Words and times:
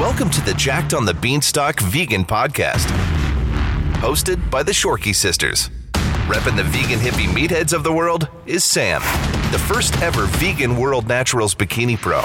Welcome 0.00 0.28
to 0.30 0.40
the 0.40 0.54
Jacked 0.54 0.92
on 0.92 1.04
the 1.04 1.14
Beanstalk 1.14 1.78
Vegan 1.78 2.24
Podcast, 2.24 2.86
hosted 4.00 4.50
by 4.50 4.64
the 4.64 4.72
Shorkey 4.72 5.14
Sisters. 5.14 5.70
Repping 6.26 6.56
the 6.56 6.64
vegan 6.64 6.98
hippie 6.98 7.32
meatheads 7.32 7.72
of 7.72 7.84
the 7.84 7.92
world 7.92 8.26
is 8.44 8.64
Sam, 8.64 9.00
the 9.52 9.58
first 9.58 10.02
ever 10.02 10.26
vegan 10.26 10.76
World 10.76 11.06
Naturals 11.06 11.54
bikini 11.54 11.96
pro, 11.96 12.22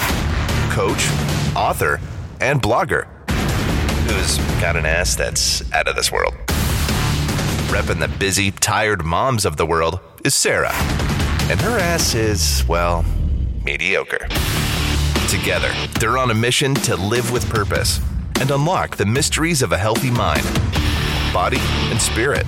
coach, 0.74 1.08
author, 1.56 2.02
and 2.42 2.60
blogger, 2.60 3.06
who's 3.30 4.40
got 4.60 4.76
an 4.76 4.88
ass 4.88 5.14
that's 5.14 5.72
out 5.72 5.88
of 5.88 5.96
this 5.96 6.12
world. 6.12 6.34
Repping 7.68 8.00
the 8.00 8.12
busy, 8.18 8.50
tired 8.50 9.06
moms 9.06 9.46
of 9.46 9.58
the 9.58 9.66
world 9.68 10.00
is 10.26 10.34
Sarah, 10.34 10.74
and 11.52 11.62
her 11.62 11.78
ass 11.78 12.16
is, 12.16 12.68
well, 12.68 13.06
mediocre. 13.64 14.28
Together, 15.30 15.72
they're 16.00 16.18
on 16.18 16.32
a 16.32 16.34
mission 16.34 16.74
to 16.74 16.96
live 16.96 17.32
with 17.32 17.48
purpose 17.52 18.00
and 18.42 18.50
unlock 18.50 18.98
the 18.98 19.06
mysteries 19.06 19.62
of 19.62 19.72
a 19.72 19.78
healthy 19.78 20.10
mind, 20.10 20.44
body, 21.32 21.60
and 21.92 22.02
spirit. 22.02 22.48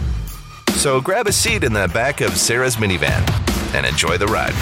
So 0.72 1.00
grab 1.00 1.28
a 1.28 1.32
seat 1.32 1.64
in 1.64 1.74
the 1.74 1.88
back 1.94 2.22
of 2.22 2.36
Sarah's 2.36 2.78
minivan 2.78 3.22
and 3.76 3.86
enjoy 3.86 4.18
the 4.18 4.26
ride. 4.26 4.56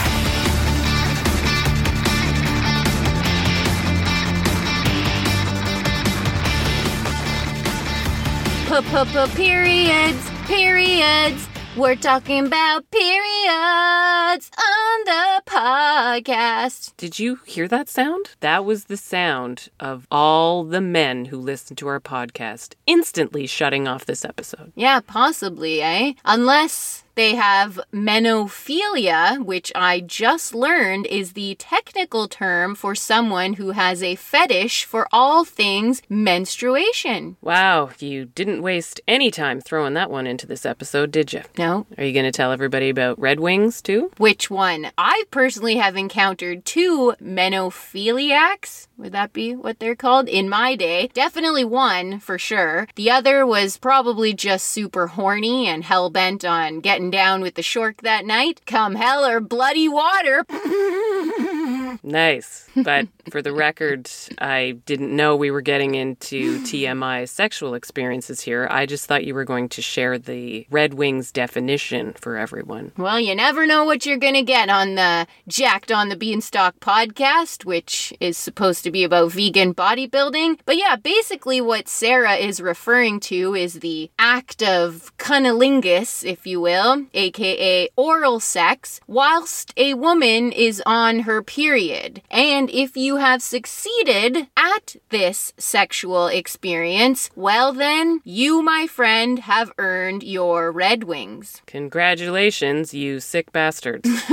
Periods, 9.36 10.30
periods. 10.46 11.49
We're 11.78 11.96
talking 11.96 12.48
about 12.48 12.90
periods 12.92 14.52
on 14.58 15.06
the 15.06 15.42
podcast. 15.46 16.94
Did 16.98 17.20
you 17.20 17.40
hear 17.46 17.68
that 17.68 17.88
sound? 17.88 18.32
That 18.40 18.66
was 18.66 18.86
the 18.86 18.98
sound 18.98 19.70
of 19.80 20.08
all 20.12 20.64
the 20.64 20.82
men 20.82 21.26
who 21.26 21.38
listen 21.38 21.76
to 21.78 21.88
our 21.88 22.00
podcast 22.00 22.74
instantly 22.88 23.46
shutting 23.46 23.88
off 23.88 24.06
this 24.06 24.26
episode. 24.26 24.74
Yeah, 24.76 25.00
possibly, 25.00 25.82
eh? 25.82 26.14
Unless 26.26 27.04
they 27.20 27.36
have 27.36 27.78
menophilia, 27.92 29.44
which 29.44 29.74
I 29.76 30.00
just 30.00 30.56
learned 30.56 31.06
is 31.08 31.34
the 31.34 31.56
technical 31.56 32.30
term 32.30 32.76
for 32.76 32.96
someone 32.96 33.56
who 33.56 33.72
has 33.72 34.02
a 34.02 34.16
fetish 34.16 34.86
for 34.86 35.06
all 35.12 35.44
things 35.44 36.02
menstruation. 36.08 37.36
Wow, 37.42 37.90
you 38.00 38.24
didn't 38.24 38.62
waste 38.62 39.02
any 39.06 39.32
time 39.32 39.60
throwing 39.60 39.96
that 39.96 40.10
one 40.10 40.28
into 40.28 40.48
this 40.48 40.66
episode, 40.66 41.12
did 41.12 41.34
you? 41.34 41.42
No? 41.58 41.86
Are 41.98 42.06
you 42.06 42.14
going 42.14 42.24
to 42.24 42.32
tell 42.32 42.54
everybody 42.54 42.88
about 42.88 43.20
Red 43.20 43.42
Wings 43.42 43.82
too? 43.82 44.12
Which 44.16 44.50
one? 44.50 44.90
I 44.98 45.26
personally 45.30 45.76
have 45.76 45.98
encountered 45.98 46.64
two 46.64 47.16
menophiliacs. 47.22 48.88
Would 49.00 49.14
that 49.14 49.32
be 49.32 49.56
what 49.56 49.80
they're 49.80 49.96
called? 49.96 50.28
In 50.28 50.50
my 50.50 50.76
day. 50.76 51.10
Definitely 51.14 51.64
one, 51.64 52.20
for 52.20 52.38
sure. 52.38 52.86
The 52.96 53.10
other 53.10 53.46
was 53.46 53.78
probably 53.78 54.34
just 54.34 54.68
super 54.68 55.08
horny 55.08 55.68
and 55.68 55.86
hell 55.86 56.10
bent 56.10 56.44
on 56.44 56.82
getting 56.82 57.10
down 57.10 57.42
with 57.42 57.56
the 57.56 57.64
shork 57.64 58.02
that 58.02 58.26
night. 58.26 58.60
Come 58.66 58.96
hell 58.96 59.26
or 59.26 59.40
bloody 59.40 59.88
water. 59.88 60.46
Nice. 62.04 62.70
But 62.76 63.08
for 63.30 63.42
the 63.42 63.54
record, 63.54 64.10
I 64.40 64.78
didn't 64.86 65.16
know 65.16 65.36
we 65.36 65.52
were 65.52 65.62
getting 65.62 65.96
into 65.96 66.60
TMI 66.62 67.28
sexual 67.28 67.74
experiences 67.74 68.42
here. 68.42 68.68
I 68.70 68.86
just 68.86 69.06
thought 69.06 69.26
you 69.26 69.34
were 69.34 69.46
going 69.46 69.70
to 69.70 69.82
share 69.82 70.18
the 70.18 70.68
Red 70.70 70.94
Wings 70.94 71.32
definition 71.32 72.14
for 72.14 72.38
everyone. 72.38 72.92
Well, 72.98 73.20
you 73.20 73.36
never 73.36 73.66
know 73.66 73.84
what 73.84 74.06
you're 74.06 74.18
going 74.18 74.34
to 74.36 74.44
get 74.44 74.70
on 74.70 74.96
the 74.96 75.28
Jacked 75.48 75.92
on 75.92 76.10
the 76.10 76.16
Beanstalk 76.16 76.80
podcast, 76.80 77.66
which 77.66 78.14
is 78.20 78.38
supposed 78.38 78.84
to 78.84 78.92
be 78.92 79.04
about 79.04 79.32
vegan 79.32 79.74
bodybuilding. 79.74 80.60
But 80.66 80.78
yeah, 80.78 80.96
basically 80.96 81.62
what 81.62 81.88
Sarah 81.88 82.36
is 82.36 82.62
referring 82.62 83.20
to 83.22 83.56
is 83.56 83.76
the 83.76 84.10
act 84.18 84.64
of 84.64 85.16
cunnilingus, 85.18 86.24
if 86.24 86.46
you 86.46 86.62
will, 86.62 87.06
aka 87.14 87.90
oral 87.96 88.40
sex, 88.40 89.02
whilst 89.08 89.74
a 89.78 89.94
woman 89.94 90.52
is 90.52 90.82
on 90.86 91.20
her 91.22 91.42
period. 91.42 92.22
And 92.30 92.70
if 92.70 92.96
you 92.96 93.18
have 93.20 93.42
succeeded 93.42 94.48
at 94.58 94.96
this 95.10 95.54
sexual 95.58 96.28
experience, 96.28 97.30
well 97.36 97.72
then, 97.72 98.22
you, 98.24 98.62
my 98.62 98.88
friend, 98.88 99.40
have 99.40 99.72
earned 99.78 100.24
your 100.24 100.72
Red 100.72 101.04
Wings. 101.04 101.62
Congratulations, 101.68 102.94
you 102.94 103.20
sick 103.20 103.52
bastards. 103.52 104.10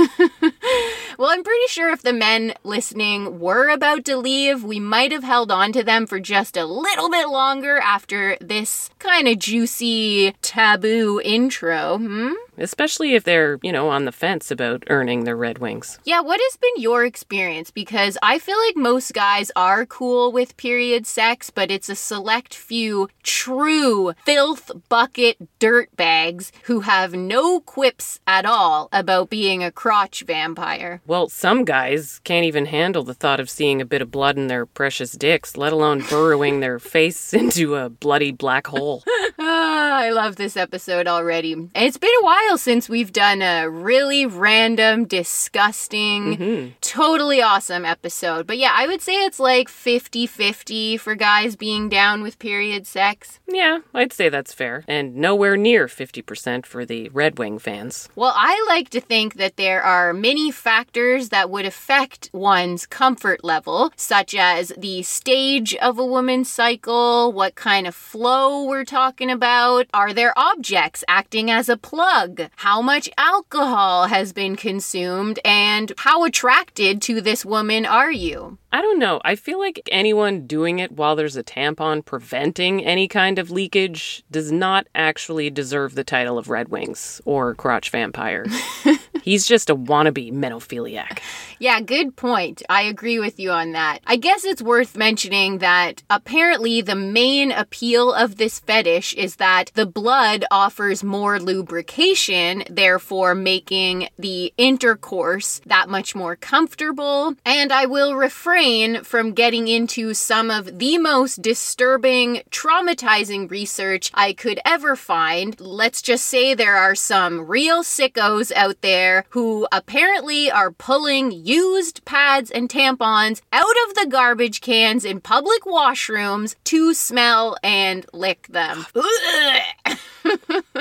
Well, 1.17 1.31
I'm 1.31 1.43
pretty 1.43 1.67
sure 1.67 1.89
if 1.89 2.03
the 2.03 2.13
men 2.13 2.53
listening 2.63 3.39
were 3.39 3.69
about 3.69 4.05
to 4.05 4.17
leave, 4.17 4.63
we 4.63 4.79
might 4.79 5.11
have 5.11 5.23
held 5.23 5.51
on 5.51 5.71
to 5.71 5.83
them 5.83 6.05
for 6.05 6.19
just 6.19 6.55
a 6.55 6.65
little 6.65 7.09
bit 7.09 7.27
longer 7.27 7.79
after 7.79 8.37
this 8.39 8.91
kind 8.99 9.27
of 9.27 9.39
juicy 9.39 10.35
taboo 10.43 11.19
intro. 11.25 11.97
Hmm? 11.97 12.33
Especially 12.57 13.13
if 13.15 13.23
they're, 13.23 13.59
you 13.61 13.71
know, 13.71 13.89
on 13.89 14.05
the 14.05 14.11
fence 14.11 14.51
about 14.51 14.83
earning 14.87 15.23
their 15.23 15.35
Red 15.35 15.59
Wings. 15.59 15.99
Yeah, 16.05 16.21
what 16.21 16.39
has 16.41 16.57
been 16.57 16.81
your 16.81 17.05
experience? 17.05 17.71
Because 17.71 18.17
I 18.21 18.39
feel 18.39 18.57
like 18.65 18.75
most 18.75 19.13
guys 19.13 19.51
are 19.55 19.85
cool 19.85 20.31
with 20.31 20.57
period 20.57 21.05
sex, 21.05 21.49
but 21.49 21.69
it's 21.71 21.89
a 21.89 21.95
select 21.95 22.53
few 22.53 23.09
true 23.23 24.13
filth 24.25 24.71
bucket 24.89 25.37
dirtbags 25.59 26.51
who 26.63 26.81
have 26.81 27.13
no 27.13 27.59
quips 27.59 28.19
at 28.25 28.45
all 28.45 28.89
about 28.91 29.29
being 29.29 29.63
a 29.63 29.71
crotch 29.71 30.23
vampire. 30.23 31.01
Well, 31.05 31.29
some 31.29 31.65
guys 31.65 32.19
can't 32.23 32.45
even 32.45 32.65
handle 32.65 33.03
the 33.03 33.13
thought 33.13 33.39
of 33.39 33.49
seeing 33.49 33.81
a 33.81 33.85
bit 33.85 34.01
of 34.01 34.11
blood 34.11 34.37
in 34.37 34.47
their 34.47 34.65
precious 34.65 35.11
dicks, 35.13 35.57
let 35.57 35.73
alone 35.73 36.03
burrowing 36.09 36.59
their 36.59 36.79
face 36.97 37.33
into 37.33 37.75
a 37.75 37.89
bloody 37.89 38.31
black 38.31 38.67
hole. 38.67 39.03
Ah, 39.39 39.99
I 39.99 40.09
love 40.09 40.35
this 40.35 40.57
episode 40.57 41.07
already. 41.07 41.55
It's 41.75 41.97
been 41.97 42.09
a 42.21 42.25
while 42.25 42.46
since 42.55 42.87
we've 42.87 43.11
done 43.11 43.41
a 43.41 43.69
really 43.69 44.25
random, 44.25 45.05
disgusting, 45.05 46.37
mm-hmm. 46.37 46.69
totally 46.81 47.41
awesome 47.41 47.83
episode. 47.83 48.47
But 48.47 48.57
yeah, 48.57 48.71
I 48.73 48.87
would 48.87 49.01
say 49.01 49.25
it's 49.25 49.39
like 49.39 49.67
50 49.69 50.25
50 50.25 50.97
for 50.97 51.15
guys 51.15 51.55
being 51.55 51.89
down 51.89 52.21
with 52.21 52.39
period 52.39 52.87
sex. 52.87 53.39
Yeah, 53.47 53.79
I'd 53.93 54.13
say 54.13 54.29
that's 54.29 54.53
fair. 54.53 54.83
And 54.87 55.15
nowhere 55.15 55.57
near 55.57 55.87
50% 55.87 56.65
for 56.65 56.85
the 56.85 57.09
Red 57.09 57.37
Wing 57.39 57.59
fans. 57.59 58.07
Well, 58.15 58.33
I 58.35 58.63
like 58.67 58.89
to 58.91 59.01
think 59.01 59.35
that 59.35 59.57
there 59.57 59.81
are 59.81 60.13
many 60.13 60.51
factors 60.51 61.29
that 61.29 61.49
would 61.49 61.65
affect 61.65 62.29
one's 62.33 62.85
comfort 62.85 63.43
level, 63.43 63.91
such 63.95 64.35
as 64.35 64.71
the 64.77 65.03
stage 65.03 65.75
of 65.75 65.97
a 65.97 66.05
woman's 66.05 66.49
cycle, 66.49 67.31
what 67.31 67.55
kind 67.55 67.87
of 67.87 67.95
flow 67.95 68.63
we're 68.63 68.85
talking 68.85 69.29
about, 69.29 69.87
are 69.93 70.13
there 70.13 70.37
objects 70.37 71.03
acting 71.07 71.49
as 71.49 71.69
a 71.69 71.77
plug, 71.77 72.36
how 72.55 72.81
much 72.81 73.09
alcohol 73.17 74.07
has 74.07 74.33
been 74.33 74.55
consumed, 74.55 75.39
and 75.45 75.91
how 75.97 76.23
attracted 76.23 77.01
to 77.03 77.21
this 77.21 77.45
woman 77.45 77.85
are 77.85 78.11
you? 78.11 78.57
I 78.71 78.81
don't 78.81 78.99
know. 78.99 79.21
I 79.23 79.35
feel 79.35 79.59
like 79.59 79.87
anyone 79.91 80.45
doing 80.45 80.79
it 80.79 80.91
while 80.91 81.15
there's 81.15 81.37
a 81.37 81.43
tampon 81.43 82.03
preventing 82.03 82.83
any 82.85 83.07
kind 83.07 83.39
of 83.39 83.49
leakage 83.49 84.23
does 84.29 84.51
not 84.51 84.87
actually 84.93 85.49
deserve 85.49 85.95
the 85.95 86.03
title 86.03 86.37
of 86.37 86.49
Red 86.49 86.67
Wings 86.69 87.21
or 87.25 87.55
crotch 87.55 87.89
vampire. 87.89 88.45
He's 89.27 89.45
just 89.45 89.69
a 89.69 89.75
wannabe 89.75 90.31
menophiliac. 90.31 91.19
Yeah, 91.59 91.81
good 91.81 92.15
point. 92.15 92.63
I 92.69 92.83
agree 92.83 93.19
with 93.19 93.41
you 93.41 93.51
on 93.51 93.73
that. 93.73 93.99
I 94.07 94.15
guess 94.15 94.45
it's 94.45 94.61
worth 94.61 94.95
mentioning 94.95 95.57
that 95.57 96.01
apparently 96.09 96.79
the 96.79 96.95
main 96.95 97.51
appeal 97.51 98.13
of 98.13 98.37
this 98.37 98.59
fetish 98.59 99.15
is 99.15 99.35
that 99.35 99.71
the 99.73 99.85
blood 99.85 100.45
offers 100.49 101.03
more 101.03 101.41
lubrication, 101.41 102.63
therefore 102.69 103.35
making 103.35 104.07
the 104.17 104.53
intercourse 104.55 105.59
that 105.65 105.89
much 105.89 106.15
more 106.15 106.37
comfortable. 106.37 107.35
And 107.43 107.73
I 107.73 107.85
will 107.85 108.15
refrain 108.15 109.03
from 109.03 109.33
getting 109.33 109.67
into 109.67 110.13
some 110.13 110.49
of 110.49 110.79
the 110.79 110.97
most 110.99 111.41
disturbing, 111.41 112.43
traumatizing 112.49 113.51
research 113.51 114.09
I 114.13 114.31
could 114.31 114.61
ever 114.63 114.95
find. 114.95 115.59
Let's 115.59 116.01
just 116.01 116.25
say 116.25 116.53
there 116.53 116.77
are 116.77 116.95
some 116.95 117.45
real 117.45 117.83
sickos 117.83 118.53
out 118.53 118.79
there 118.81 119.16
who 119.29 119.67
apparently 119.71 120.51
are 120.51 120.71
pulling 120.71 121.31
used 121.31 122.03
pads 122.05 122.51
and 122.51 122.69
tampons 122.69 123.41
out 123.51 123.75
of 123.87 123.95
the 123.95 124.07
garbage 124.09 124.61
cans 124.61 125.05
in 125.05 125.21
public 125.21 125.63
washrooms 125.63 126.55
to 126.65 126.93
smell 126.93 127.57
and 127.63 128.05
lick 128.13 128.47
them. 128.47 128.85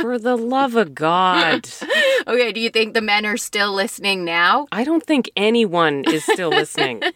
For 0.01 0.19
the 0.19 0.37
love 0.37 0.77
of 0.77 0.95
God. 0.95 1.69
Okay, 2.29 2.51
do 2.51 2.59
you 2.59 2.71
think 2.71 2.93
the 2.95 3.01
men 3.01 3.25
are 3.25 3.37
still 3.37 3.73
listening 3.73 4.25
now? 4.25 4.67
I 4.73 4.83
don't 4.83 5.05
think 5.05 5.31
anyone 5.37 6.03
is 6.09 6.25
still 6.25 6.51
listening. 6.51 7.03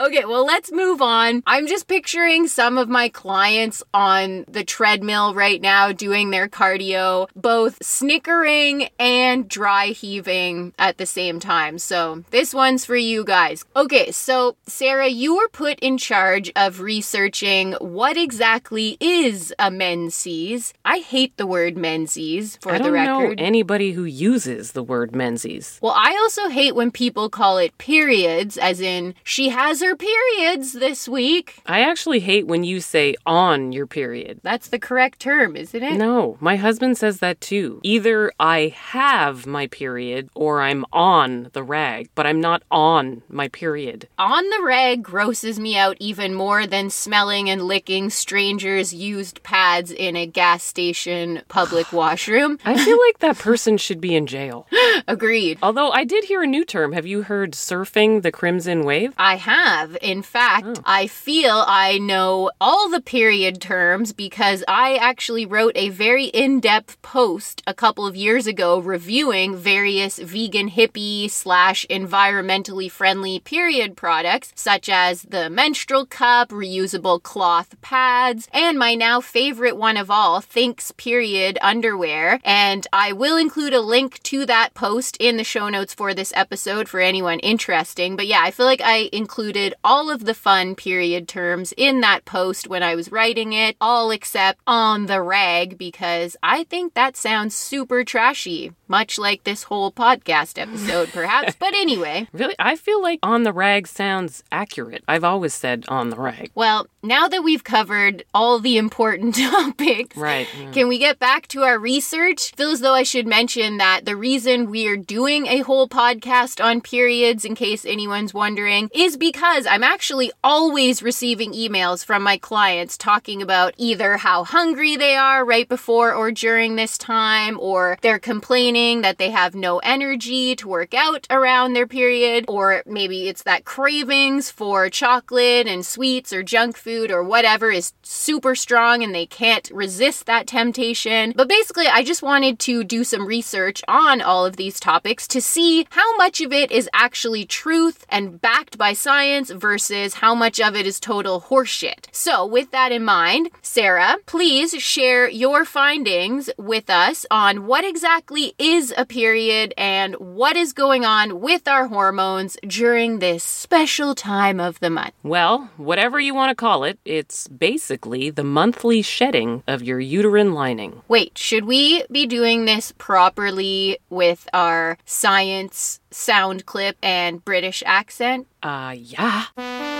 Okay, 0.00 0.24
well, 0.26 0.44
let's 0.46 0.70
move 0.70 1.02
on. 1.02 1.42
I'm 1.44 1.66
just 1.66 1.88
picturing 1.88 2.46
some 2.46 2.78
of 2.78 2.88
my 2.88 3.08
clients 3.08 3.82
on 3.92 4.44
the 4.46 4.62
treadmill 4.62 5.34
right 5.34 5.60
now 5.60 5.90
doing 5.90 6.30
their 6.30 6.46
cardio, 6.46 7.28
both 7.34 7.82
snickering 7.82 8.90
and 9.00 9.48
dry 9.48 9.86
heaving 9.86 10.72
at 10.78 10.98
the 10.98 11.06
same 11.06 11.40
time. 11.40 11.78
So, 11.78 12.22
this 12.30 12.54
one's 12.54 12.84
for 12.84 12.94
you 12.96 13.24
guys. 13.24 13.64
Okay, 13.74 14.12
so 14.12 14.56
Sarah, 14.68 15.08
you 15.08 15.36
were 15.36 15.48
put 15.48 15.80
in 15.80 15.98
charge 15.98 16.52
of 16.54 16.80
researching 16.80 17.72
what 17.80 18.16
exactly 18.16 18.96
is 19.00 19.52
a 19.58 19.68
menses. 19.68 20.74
I 20.84 20.98
hate 20.98 21.36
the 21.38 21.46
word 21.46 21.67
menses 21.76 22.56
for 22.60 22.72
I 22.72 22.78
don't 22.78 22.92
know 22.92 23.34
anybody 23.36 23.92
who 23.92 24.04
uses 24.04 24.72
the 24.72 24.82
word 24.82 25.14
menses. 25.14 25.78
Well, 25.82 25.94
I 25.96 26.16
also 26.20 26.48
hate 26.48 26.74
when 26.74 26.90
people 26.90 27.28
call 27.28 27.58
it 27.58 27.76
periods, 27.78 28.56
as 28.56 28.80
in, 28.80 29.14
she 29.24 29.50
has 29.50 29.82
her 29.82 29.96
periods 29.96 30.72
this 30.72 31.08
week. 31.08 31.60
I 31.66 31.80
actually 31.80 32.20
hate 32.20 32.46
when 32.46 32.64
you 32.64 32.80
say 32.80 33.14
on 33.26 33.72
your 33.72 33.86
period. 33.86 34.40
That's 34.42 34.68
the 34.68 34.78
correct 34.78 35.20
term, 35.20 35.56
isn't 35.56 35.82
it? 35.82 35.96
No, 35.96 36.36
my 36.40 36.56
husband 36.56 36.96
says 36.98 37.18
that 37.18 37.40
too. 37.40 37.80
Either 37.82 38.32
I 38.38 38.74
have 38.74 39.46
my 39.46 39.66
period 39.66 40.30
or 40.34 40.62
I'm 40.62 40.84
on 40.92 41.50
the 41.52 41.62
rag, 41.62 42.10
but 42.14 42.26
I'm 42.26 42.40
not 42.40 42.62
on 42.70 43.22
my 43.28 43.48
period. 43.48 44.08
On 44.18 44.48
the 44.50 44.62
rag 44.62 45.02
grosses 45.02 45.58
me 45.58 45.76
out 45.76 45.96
even 46.00 46.34
more 46.34 46.66
than 46.66 46.90
smelling 46.90 47.50
and 47.50 47.62
licking 47.62 48.10
strangers' 48.10 48.94
used 48.94 49.42
pads 49.42 49.90
in 49.90 50.16
a 50.16 50.26
gas 50.26 50.62
station 50.62 51.42
public 51.58 51.92
washroom. 51.92 52.56
I 52.64 52.76
feel 52.84 53.00
like 53.06 53.18
that 53.18 53.36
person 53.36 53.78
should 53.78 54.00
be 54.00 54.14
in 54.14 54.28
jail. 54.28 54.68
Agreed. 55.08 55.58
Although 55.60 55.90
I 55.90 56.04
did 56.04 56.22
hear 56.22 56.40
a 56.44 56.46
new 56.46 56.64
term. 56.64 56.92
Have 56.92 57.04
you 57.04 57.22
heard 57.22 57.50
surfing 57.52 58.22
the 58.22 58.30
crimson 58.30 58.84
wave? 58.84 59.12
I 59.18 59.34
have. 59.34 59.96
In 60.00 60.22
fact, 60.22 60.66
oh. 60.68 60.82
I 60.84 61.08
feel 61.08 61.64
I 61.66 61.98
know 61.98 62.52
all 62.60 62.88
the 62.88 63.00
period 63.00 63.60
terms 63.60 64.12
because 64.12 64.62
I 64.68 64.98
actually 64.98 65.46
wrote 65.46 65.72
a 65.74 65.88
very 65.88 66.26
in 66.26 66.60
depth 66.60 67.02
post 67.02 67.60
a 67.66 67.74
couple 67.74 68.06
of 68.06 68.14
years 68.14 68.46
ago 68.46 68.78
reviewing 68.78 69.56
various 69.56 70.20
vegan 70.20 70.70
hippie 70.70 71.28
slash 71.28 71.84
environmentally 71.90 72.88
friendly 72.88 73.40
period 73.40 73.96
products, 73.96 74.52
such 74.54 74.88
as 74.88 75.22
the 75.22 75.50
menstrual 75.50 76.06
cup, 76.06 76.50
reusable 76.50 77.20
cloth 77.20 77.74
pads, 77.80 78.46
and 78.52 78.78
my 78.78 78.94
now 78.94 79.20
favorite 79.20 79.76
one 79.76 79.96
of 79.96 80.08
all, 80.08 80.40
Thinx 80.40 80.96
Period 80.96 81.37
underwear. 81.62 82.40
And 82.44 82.86
I 82.92 83.12
will 83.12 83.36
include 83.36 83.74
a 83.74 83.80
link 83.80 84.22
to 84.24 84.46
that 84.46 84.74
post 84.74 85.16
in 85.18 85.36
the 85.36 85.44
show 85.44 85.68
notes 85.68 85.94
for 85.94 86.14
this 86.14 86.32
episode 86.34 86.88
for 86.88 87.00
anyone 87.00 87.38
interesting. 87.40 88.16
But 88.16 88.26
yeah, 88.26 88.40
I 88.42 88.50
feel 88.50 88.66
like 88.66 88.82
I 88.82 89.08
included 89.12 89.74
all 89.82 90.10
of 90.10 90.24
the 90.24 90.34
fun 90.34 90.74
period 90.74 91.28
terms 91.28 91.72
in 91.76 92.00
that 92.00 92.24
post 92.24 92.68
when 92.68 92.82
I 92.82 92.94
was 92.94 93.12
writing 93.12 93.52
it, 93.52 93.76
all 93.80 94.10
except 94.10 94.60
on 94.66 95.06
the 95.06 95.22
rag, 95.22 95.78
because 95.78 96.36
I 96.42 96.64
think 96.64 96.94
that 96.94 97.16
sounds 97.16 97.54
super 97.54 98.04
trashy, 98.04 98.72
much 98.88 99.18
like 99.18 99.44
this 99.44 99.64
whole 99.64 99.92
podcast 99.92 100.58
episode, 100.60 101.10
perhaps. 101.12 101.54
but 101.58 101.74
anyway. 101.74 102.26
Really? 102.32 102.54
I 102.58 102.76
feel 102.76 103.02
like 103.02 103.18
on 103.22 103.42
the 103.42 103.52
rag 103.52 103.86
sounds 103.86 104.42
accurate. 104.52 105.02
I've 105.08 105.24
always 105.24 105.54
said 105.54 105.84
on 105.88 106.10
the 106.10 106.16
rag. 106.16 106.50
Well, 106.54 106.86
now 107.02 107.28
that 107.28 107.42
we've 107.44 107.64
covered 107.64 108.24
all 108.34 108.58
the 108.58 108.78
important 108.78 109.34
topics, 109.36 110.16
Right. 110.16 110.46
yeah. 110.60 110.70
Can 110.72 110.88
we 110.88 110.98
get 110.98 111.18
back 111.18 111.48
to 111.48 111.62
our 111.62 111.78
research? 111.78 112.52
Feel 112.54 112.70
as 112.70 112.80
though 112.80 112.94
I 112.94 113.02
should 113.02 113.26
mention 113.26 113.76
that 113.78 114.04
the 114.04 114.16
reason 114.16 114.70
we're 114.70 114.96
doing 114.96 115.46
a 115.46 115.58
whole 115.60 115.88
podcast 115.88 116.62
on 116.64 116.80
periods, 116.80 117.44
in 117.44 117.54
case 117.54 117.84
anyone's 117.84 118.32
wondering, 118.34 118.88
is 118.94 119.16
because 119.16 119.66
I'm 119.66 119.84
actually 119.84 120.32
always 120.42 121.02
receiving 121.02 121.52
emails 121.52 122.04
from 122.04 122.22
my 122.22 122.38
clients 122.38 122.96
talking 122.96 123.42
about 123.42 123.74
either 123.76 124.16
how 124.16 124.44
hungry 124.44 124.96
they 124.96 125.14
are 125.16 125.44
right 125.44 125.68
before 125.68 126.12
or 126.14 126.30
during 126.32 126.76
this 126.76 126.96
time, 126.98 127.58
or 127.60 127.98
they're 128.02 128.18
complaining 128.18 128.77
that 128.78 129.18
they 129.18 129.30
have 129.30 129.54
no 129.54 129.78
energy 129.78 130.54
to 130.56 130.68
work 130.68 130.94
out 130.94 131.26
around 131.30 131.72
their 131.72 131.86
period, 131.86 132.44
or 132.48 132.82
maybe 132.86 133.28
it's 133.28 133.42
that 133.42 133.64
cravings 133.64 134.50
for 134.50 134.88
chocolate 134.88 135.66
and 135.66 135.84
sweets 135.84 136.32
or 136.32 136.42
junk 136.42 136.76
food 136.76 137.10
or 137.10 137.22
whatever 137.22 137.70
is 137.70 137.92
super 138.02 138.54
strong 138.54 139.02
and 139.02 139.14
they 139.14 139.26
can't 139.26 139.70
resist 139.72 140.26
that 140.26 140.46
temptation. 140.46 141.32
But 141.36 141.48
basically, 141.48 141.86
I 141.86 142.02
just 142.04 142.22
wanted 142.22 142.58
to 142.60 142.84
do 142.84 143.04
some 143.04 143.26
research 143.26 143.82
on 143.88 144.20
all 144.20 144.46
of 144.46 144.56
these 144.56 144.80
topics 144.80 145.26
to 145.28 145.40
see 145.40 145.86
how 145.90 146.16
much 146.16 146.40
of 146.40 146.52
it 146.52 146.70
is 146.70 146.88
actually 146.92 147.44
truth 147.44 148.06
and 148.08 148.40
backed 148.40 148.78
by 148.78 148.92
science 148.92 149.50
versus 149.50 150.14
how 150.14 150.34
much 150.34 150.60
of 150.60 150.76
it 150.76 150.86
is 150.86 151.00
total 151.00 151.40
horseshit. 151.40 152.06
So, 152.12 152.46
with 152.46 152.70
that 152.70 152.92
in 152.92 153.04
mind, 153.04 153.50
Sarah, 153.62 154.16
please 154.26 154.72
share 154.82 155.28
your 155.28 155.64
findings 155.64 156.50
with 156.56 156.88
us 156.90 157.26
on 157.30 157.66
what 157.66 157.84
exactly 157.84 158.54
is 158.58 158.67
a 158.76 159.06
period 159.06 159.72
and 159.78 160.14
what 160.16 160.56
is 160.56 160.72
going 160.72 161.04
on 161.04 161.40
with 161.40 161.66
our 161.66 161.86
hormones 161.86 162.56
during 162.66 163.18
this 163.18 163.42
special 163.42 164.14
time 164.14 164.60
of 164.60 164.78
the 164.80 164.90
month. 164.90 165.14
Well, 165.22 165.70
whatever 165.76 166.20
you 166.20 166.34
want 166.34 166.50
to 166.50 166.54
call 166.54 166.84
it, 166.84 166.98
it's 167.04 167.48
basically 167.48 168.30
the 168.30 168.44
monthly 168.44 169.00
shedding 169.00 169.62
of 169.66 169.82
your 169.82 170.00
uterine 170.00 170.52
lining. 170.52 171.02
Wait, 171.08 171.38
should 171.38 171.64
we 171.64 172.04
be 172.10 172.26
doing 172.26 172.66
this 172.66 172.92
properly 172.98 173.98
with 174.10 174.48
our 174.52 174.98
science 175.04 176.00
sound 176.10 176.66
clip 176.66 176.96
and 177.02 177.44
British 177.44 177.82
accent? 177.86 178.46
Uh, 178.62 178.94
yeah. 178.96 179.97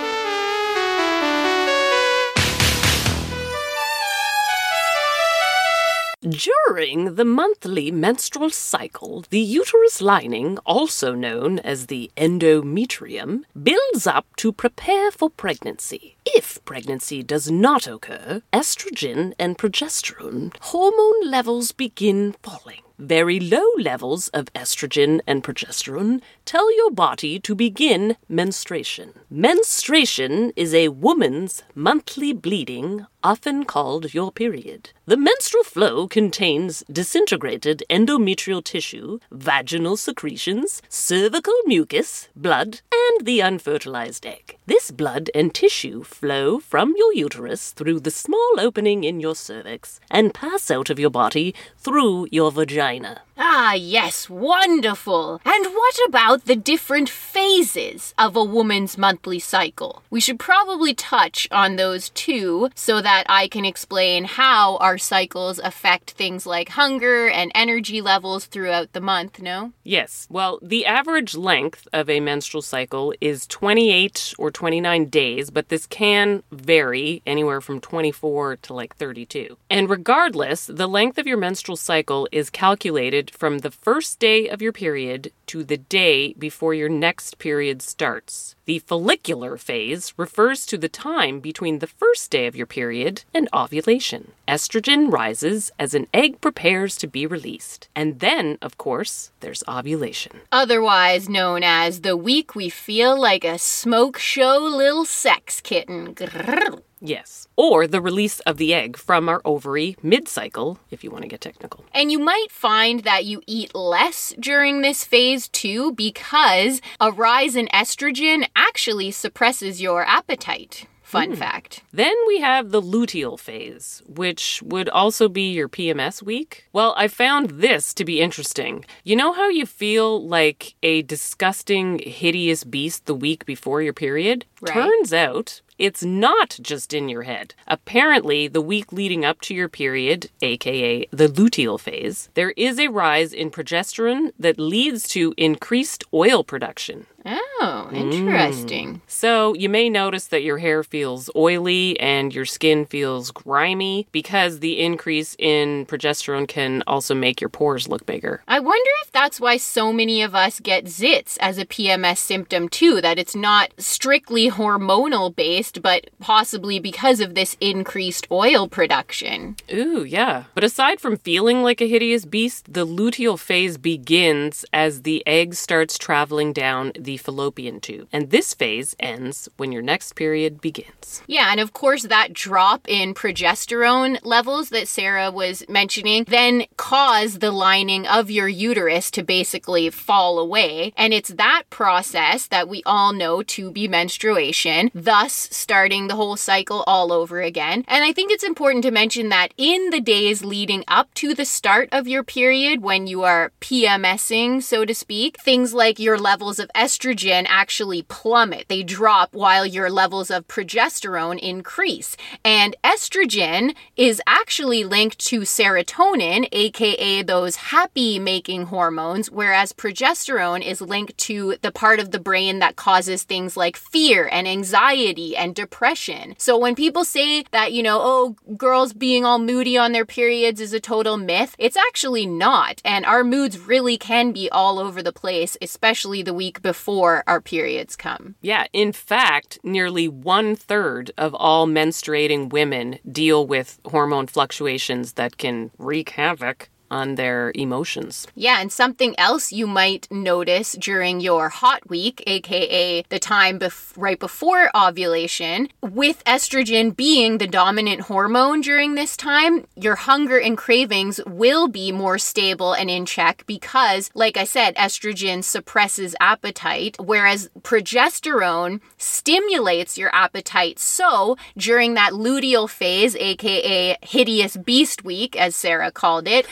During 6.21 7.15
the 7.15 7.25
monthly 7.25 7.93
menstrual 7.93 8.51
cycle, 8.51 9.25
the 9.31 9.39
uterus 9.39 10.01
lining, 10.01 10.59
also 10.67 11.15
known 11.15 11.61
as 11.61 11.87
the 11.87 12.11
endometrium, 12.17 13.43
builds 13.63 14.05
up 14.05 14.27
to 14.39 14.51
prepare 14.51 15.13
for 15.13 15.31
pregnancy. 15.31 16.17
If 16.27 16.65
pregnancy 16.65 17.23
does 17.23 17.53
not 17.53 17.87
occur, 17.87 18.43
estrogen 18.53 19.33
and 19.39 19.57
progesterone 19.57 20.57
hormone 20.61 21.31
levels 21.31 21.71
begin 21.71 22.35
falling. 22.43 22.83
Very 22.99 23.39
low 23.39 23.63
levels 23.79 24.27
of 24.31 24.53
estrogen 24.55 25.21
and 25.25 25.45
progesterone 25.45 26.21
tell 26.45 26.75
your 26.77 26.91
body 26.91 27.39
to 27.39 27.55
begin 27.55 28.17
menstruation. 28.29 29.13
Menstruation 29.31 30.53
is 30.57 30.75
a 30.75 30.89
woman's 30.89 31.63
monthly 31.77 32.33
bleeding, 32.33 33.07
often 33.23 33.65
called 33.65 34.15
your 34.15 34.33
period. 34.33 34.91
The 35.07 35.17
menstrual 35.17 35.63
flow 35.63 36.09
contains 36.09 36.83
disintegrated 36.91 37.85
endometrial 37.89 38.65
tissue, 38.65 39.21
vaginal 39.31 39.97
secretions, 39.97 40.83
cervical 40.89 41.55
mucus, 41.67 42.29
blood, 42.35 42.81
and 42.93 43.27
the 43.27 43.41
unfertilized 43.41 44.27
egg. 44.27 44.57
This 44.67 44.91
blood 44.91 45.31
and 45.37 45.55
tissue 45.55 46.03
flow 46.03 46.59
from 46.59 46.95
your 46.97 47.15
uterus 47.15 47.71
through 47.71 48.01
the 48.01 48.11
small 48.11 48.59
opening 48.59 49.05
in 49.05 49.21
your 49.21 49.37
cervix 49.37 50.01
and 50.11 50.35
pass 50.35 50.69
out 50.69 50.91
of 50.91 50.99
your 50.99 51.11
body 51.11 51.55
through 51.77 52.27
your 52.33 52.51
vagina. 52.51 52.88
China. 52.89 53.28
Ah, 53.41 53.75
yes, 53.75 54.29
wonderful. 54.29 55.41
And 55.45 55.67
what 55.67 55.97
about 56.09 56.47
the 56.47 56.57
different 56.57 57.09
phases 57.09 58.13
of 58.19 58.35
a 58.35 58.43
woman's 58.43 58.99
monthly 58.99 59.39
cycle? 59.39 60.03
We 60.11 60.21
should 60.21 60.41
probably 60.41 60.93
touch 60.93 61.47
on 61.53 61.77
those 61.77 62.11
too 62.11 62.71
so 62.75 63.01
that 63.01 63.27
I 63.29 63.47
can 63.47 63.65
explain 63.65 64.25
how 64.25 64.77
our 64.79 64.99
cycles 64.99 65.61
affect 65.61 66.11
things 66.13 66.47
like 66.47 66.71
hunger 66.71 67.29
and 67.29 67.53
energy 67.55 68.01
levels 68.01 68.47
throughout 68.47 68.93
the 68.93 69.01
month, 69.01 69.41
no? 69.41 69.73
Yes, 69.85 70.27
well, 70.29 70.59
the 70.61 70.85
average 70.85 71.37
length 71.37 71.87
of 71.93 72.11
a 72.11 72.19
menstrual 72.19 72.63
cycle 72.63 73.15
is 73.21 73.47
28 73.47 74.35
or 74.37 74.51
29 74.51 75.05
days, 75.05 75.51
but 75.51 75.69
this 75.69 75.87
can 75.87 76.43
vary 76.51 77.23
anywhere 77.25 77.61
from 77.61 77.81
24 77.81 78.57
to 78.57 78.75
like 78.75 78.97
32. 78.97 79.57
And 79.71 79.89
regardless, 79.89 80.67
the 80.67 80.89
length 80.89 81.19
of 81.19 81.27
your 81.29 81.37
menstrual 81.37 81.77
cycle 81.77 82.29
is 82.33 82.51
calculated 82.51 83.28
from 83.31 83.59
the 83.59 83.71
first 83.71 84.19
day 84.19 84.49
of 84.49 84.63
your 84.63 84.73
period 84.73 85.33
to 85.47 85.65
the 85.65 85.77
day 85.77 86.33
before 86.35 86.75
your 86.75 86.89
next 86.89 87.39
period 87.39 87.83
starts. 87.83 88.55
The 88.67 88.79
follicular 88.81 89.57
phase 89.57 90.13
refers 90.17 90.67
to 90.67 90.77
the 90.77 90.89
time 90.89 91.41
between 91.41 91.79
the 91.79 91.87
first 91.87 92.31
day 92.31 92.47
of 92.47 92.55
your 92.55 92.67
period 92.67 93.25
and 93.33 93.49
ovulation. 93.55 94.33
Estrogen 94.47 95.11
rises 95.13 95.71
as 95.79 95.95
an 95.95 96.07
egg 96.13 96.41
prepares 96.41 96.97
to 96.99 97.07
be 97.07 97.27
released. 97.27 97.89
And 97.95 98.21
then, 98.21 98.59
of 98.61 98.77
course, 98.79 99.31
there's 99.41 99.65
ovulation. 99.69 100.41
Otherwise 100.53 101.29
known 101.29 101.63
as 101.63 102.01
the 102.01 102.17
week 102.17 102.55
we 102.55 102.69
feel 102.69 103.19
like 103.19 103.45
a 103.45 103.59
smoke 103.59 104.19
show 104.19 104.59
little 104.59 105.05
sex 105.05 105.61
kitten. 105.61 106.15
Grrr. 106.15 106.83
Yes. 107.01 107.49
Or 107.57 107.87
the 107.87 108.01
release 108.01 108.41
of 108.41 108.57
the 108.57 108.75
egg 108.75 108.97
from 108.97 109.29
our 109.29 109.41
ovary 109.45 109.97
mid 110.03 110.29
cycle, 110.29 110.79
if 110.91 111.05
you 111.05 111.11
want 111.11 111.23
to 111.23 111.29
get 111.29 111.41
technical. 111.41 111.85
And 111.93 112.11
you 112.11 112.19
might 112.19 112.51
find 112.51 113.05
that 113.05 113.25
you 113.25 113.43
eat 113.47 113.75
less 113.75 114.35
during 114.39 114.83
this 114.83 115.05
phase 115.05 115.49
too, 115.49 115.93
because 115.93 116.81
a 117.01 117.11
rise 117.11 117.57
in 117.57 117.67
estrogen 117.69 118.49
actually 118.57 119.11
suppresses 119.11 119.81
your 119.81 120.05
appetite. 120.05 120.87
Fun 121.09 121.31
hmm. 121.31 121.37
fact. 121.37 121.83
Then 121.91 122.13
we 122.27 122.41
have 122.41 122.71
the 122.71 122.83
luteal 122.83 123.41
phase, 123.41 124.03
which 124.07 124.63
would 124.63 124.91
also 124.91 125.27
be 125.31 125.53
your 125.53 125.67
PMS 125.67 126.23
week. 126.23 126.69
Well, 126.75 126.93
I 126.99 127.09
found 127.09 127.49
this 127.63 127.95
to 127.95 128.05
be 128.05 128.21
interesting. 128.21 128.85
You 129.05 129.17
know 129.17 129.33
how 129.33 129.49
you 129.49 129.65
feel 129.65 130.27
like 130.29 130.75
a 130.83 131.01
disgusting, 131.01 131.99
hideous 132.01 132.63
beast 132.63 133.07
the 133.07 133.15
week 133.15 133.47
before 133.47 133.81
your 133.81 133.95
period? 133.95 134.45
Right. 134.61 134.75
Turns 134.75 135.15
out 135.15 135.63
it's 135.79 136.05
not 136.05 136.59
just 136.61 136.93
in 136.93 137.09
your 137.09 137.23
head. 137.23 137.55
Apparently, 137.67 138.49
the 138.49 138.61
week 138.61 138.93
leading 138.93 139.25
up 139.25 139.41
to 139.43 139.55
your 139.55 139.69
period, 139.69 140.31
aka 140.43 141.07
the 141.11 141.29
luteal 141.29 141.79
phase, 141.79 142.29
there 142.35 142.51
is 142.57 142.79
a 142.79 142.89
rise 142.89 143.33
in 143.33 143.51
progesterone 143.51 144.33
that 144.39 144.59
leads 144.59 145.09
to 145.09 145.35
increased 145.37 146.05
oil 146.13 146.43
production. 146.45 147.07
Oh, 147.27 147.89
mm. 147.91 147.97
interesting. 147.97 149.01
So, 149.07 149.55
you 149.55 149.69
may 149.69 149.91
notice 149.91 150.27
that 150.29 150.45
your 150.45 150.59
hair 150.59 150.83
feels 150.83 151.29
oily 151.35 151.99
and 151.99 152.35
your 152.35 152.45
skin 152.45 152.87
feels 152.87 153.31
grimy 153.31 154.07
because 154.13 154.61
the 154.61 154.81
increase 154.81 155.35
in 155.39 155.87
progesterone 155.87 156.47
can 156.47 156.83
also 156.87 157.15
make 157.15 157.41
your 157.41 157.51
pores 157.51 157.89
look 157.89 158.07
bigger. 158.07 158.43
I 158.47 158.61
wonder 158.61 158.91
if 159.03 159.13
that's 159.13 159.41
why 159.41 159.57
so 159.57 159.93
many 159.93 160.23
of 160.23 160.35
us 160.35 160.61
get 160.61 160.85
zits 160.85 161.37
as 161.41 161.59
a 161.59 161.67
PMS 161.67 162.19
symptom 162.19 162.69
too, 162.69 163.01
that 163.01 163.19
it's 163.19 163.35
not 163.37 163.73
strictly 163.79 164.51
hormonal 164.51 165.35
based, 165.35 165.83
but 165.83 166.11
possibly 166.21 166.79
because 166.79 167.21
of 167.21 167.35
this 167.35 167.57
increased 167.61 168.27
oil 168.31 168.69
production. 168.69 169.57
Ooh, 169.73 170.05
yeah. 170.05 170.45
But 170.55 170.65
aside 170.65 171.01
from 171.01 171.17
feeling 171.17 171.63
like 171.63 171.81
a 171.81 171.89
hideous 171.89 172.25
beast, 172.25 172.73
the 172.73 172.87
luteal 172.87 173.39
phase 173.39 173.77
begins 173.77 174.65
as 174.73 175.03
the 175.03 175.27
egg 175.27 175.55
starts 175.55 175.99
traveling 175.99 176.53
down 176.53 176.93
the 176.99 177.18
fallopian 177.19 177.81
tube. 177.81 178.09
And 178.13 178.31
this 178.31 178.55
phase 178.55 178.97
ends 178.99 179.49
when 179.57 179.73
your 179.73 179.83
next 179.83 180.15
period 180.15 180.61
begins. 180.61 181.23
Yeah, 181.27 181.49
and 181.51 181.61
of 181.61 181.73
course, 181.73 182.05
that 182.05 182.33
drop 182.33 182.89
in 182.89 183.15
progesterone 183.15 184.19
levels 184.23 184.71
that 184.71 184.89
Sarah 184.89 185.31
was 185.31 185.65
mentioning 185.69 186.25
then 186.29 186.65
cause 186.77 187.39
the 187.39 187.51
lining 187.51 188.07
of 188.07 188.31
your 188.31 188.49
uterus 188.49 189.11
to 189.13 189.23
basically 189.23 189.91
fall 189.91 190.39
away. 190.39 190.93
And 190.97 191.13
it's 191.13 191.31
that 191.31 191.65
process 191.71 192.47
that 192.47 192.69
we 192.69 192.83
all 192.87 193.13
know 193.13 193.43
to 193.43 193.71
be 193.71 193.89
menstruation, 193.89 194.91
thus 194.95 195.49
starting 195.51 196.09
the 196.09 196.17
whole 196.17 196.37
cycle 196.37 196.85
all 196.87 197.13
over 197.13 197.41
again. 197.41 197.85
And 197.89 198.05
I 198.05 198.13
think 198.13 198.31
it's 198.31 198.45
important 198.45 198.85
to 198.85 198.91
mention 198.91 199.29
that 199.31 199.53
in 199.57 199.91
the 199.91 200.01
days 200.01 200.45
leading 200.45 200.85
up 200.87 201.13
to 201.15 201.35
the 201.35 201.45
start 201.45 201.89
of 201.93 202.07
your 202.07 202.23
period, 202.23 202.83
when 202.83 203.07
you 203.07 203.23
are 203.25 203.53
PMSing, 203.61 204.63
so 204.63 204.85
to 204.85 204.95
speak, 204.95 205.41
things 205.41 205.75
like 205.75 205.99
your 205.99 206.19
levels 206.19 206.59
of 206.59 206.71
estrogen 206.75 206.98
actually 207.05 208.03
plummet. 208.03 208.67
They 208.69 208.83
drop 208.83 209.35
while 209.35 209.65
your 209.65 209.91
levels 209.91 210.31
of 210.31 210.49
progesterone 210.49 211.39
increase. 211.39 212.17
And 212.45 212.77
estrogen 212.83 213.75
is 213.97 214.21
actually 214.27 214.85
linked 214.85 215.19
to 215.27 215.41
serotonin, 215.41 216.49
aka 216.53 217.23
those 217.23 217.57
happy 217.57 218.19
making 218.19 218.67
hormones, 218.67 219.31
whereas 219.31 219.73
progesterone 219.73 220.65
is 220.65 220.81
linked 220.81 221.17
to 221.19 221.57
the 221.63 221.71
part 221.71 222.01
of 222.01 222.11
the 222.11 222.19
brain 222.19 222.59
that 222.59 222.77
causes 222.77 223.23
things 223.23 223.57
like 223.57 223.77
fear 223.77 224.29
and 224.31 224.49
anxiety 224.49 225.37
and 225.37 225.55
depression. 225.55 226.35
So 226.39 226.59
when 226.59 226.75
people 226.75 227.05
say 227.05 227.45
that, 227.53 227.73
you 227.73 227.83
know, 227.83 227.99
oh, 228.01 228.37
girls 228.57 228.93
being 228.93 229.25
all 229.25 229.39
moody 229.39 229.77
on 229.79 229.93
their 229.93 230.07
periods 230.07 230.61
is 230.61 230.73
a 230.73 230.81
total 230.81 231.17
myth, 231.17 231.55
it's 231.59 231.77
actually 231.77 232.27
not. 232.27 232.83
And 232.85 233.05
our 233.05 233.23
moods 233.23 233.59
really 233.59 233.99
can 233.99 234.33
be 234.33 234.51
all 234.51 234.79
over 234.79 235.03
the 235.03 235.13
place, 235.13 235.57
especially 235.63 236.23
the 236.23 236.35
week 236.35 236.61
before 236.63 236.88
our 237.27 237.41
periods 237.41 237.97
come. 237.97 238.35
Yeah, 238.41 238.67
in 238.73 238.93
fact, 238.93 239.59
nearly 239.63 240.09
one 240.09 240.57
third 240.57 241.11
of 241.19 241.35
all 241.35 241.67
menstruating 241.67 242.51
women 242.51 242.99
deal 243.11 243.47
with 243.47 243.79
hormone 243.85 244.27
fluctuations 244.27 245.13
that 245.13 245.37
can 245.37 245.71
wreak 245.79 246.11
havoc 246.11 246.71
on 246.91 247.15
their 247.15 247.53
emotions. 247.55 248.27
Yeah, 248.35 248.61
and 248.61 248.73
something 248.73 249.15
else 249.19 249.53
you 249.53 249.67
might 249.67 250.09
notice 250.11 250.73
during 250.73 251.21
your 251.21 251.49
hot 251.49 251.89
week, 251.89 252.23
aka 252.27 253.03
the 253.09 253.19
time 253.19 253.59
bef- 253.59 253.93
right 253.97 254.19
before 254.19 254.71
ovulation, 254.77 255.69
with 255.83 256.25
estrogen 256.25 256.95
being 256.95 257.39
the 257.39 257.47
dominant 257.47 258.03
hormone 258.03 258.61
during 258.61 258.95
this 258.95 259.17
time, 259.17 259.67
your 259.77 259.97
hunger 259.97 260.39
and 260.39 260.57
cravings 260.57 261.21
will 261.27 261.69
be 261.69 261.93
more 261.93 262.19
stable 262.19 262.73
and 262.73 262.91
in 262.91 263.07
check 263.07 263.45
because, 263.47 264.11
like 264.15 264.37
I 264.37 264.45
said, 264.45 264.75
estrogen 264.77 265.43
suppresses 265.45 266.15
appetite, 266.21 266.97
whereas 266.99 267.51
progesterone 267.63 268.81
stimulates 268.97 269.99
your 269.99 270.15
appetite. 270.15 270.79
So, 270.79 271.37
during 271.57 271.95
that 271.95 272.13
luteal 272.13 272.69
phase, 272.69 273.17
aka 273.17 273.97
hideous 274.03 274.57
beast 274.57 275.05
week, 275.05 275.37
as 275.37 275.57
Sarah 275.57 275.91
called 275.91 276.29
it, 276.29 276.47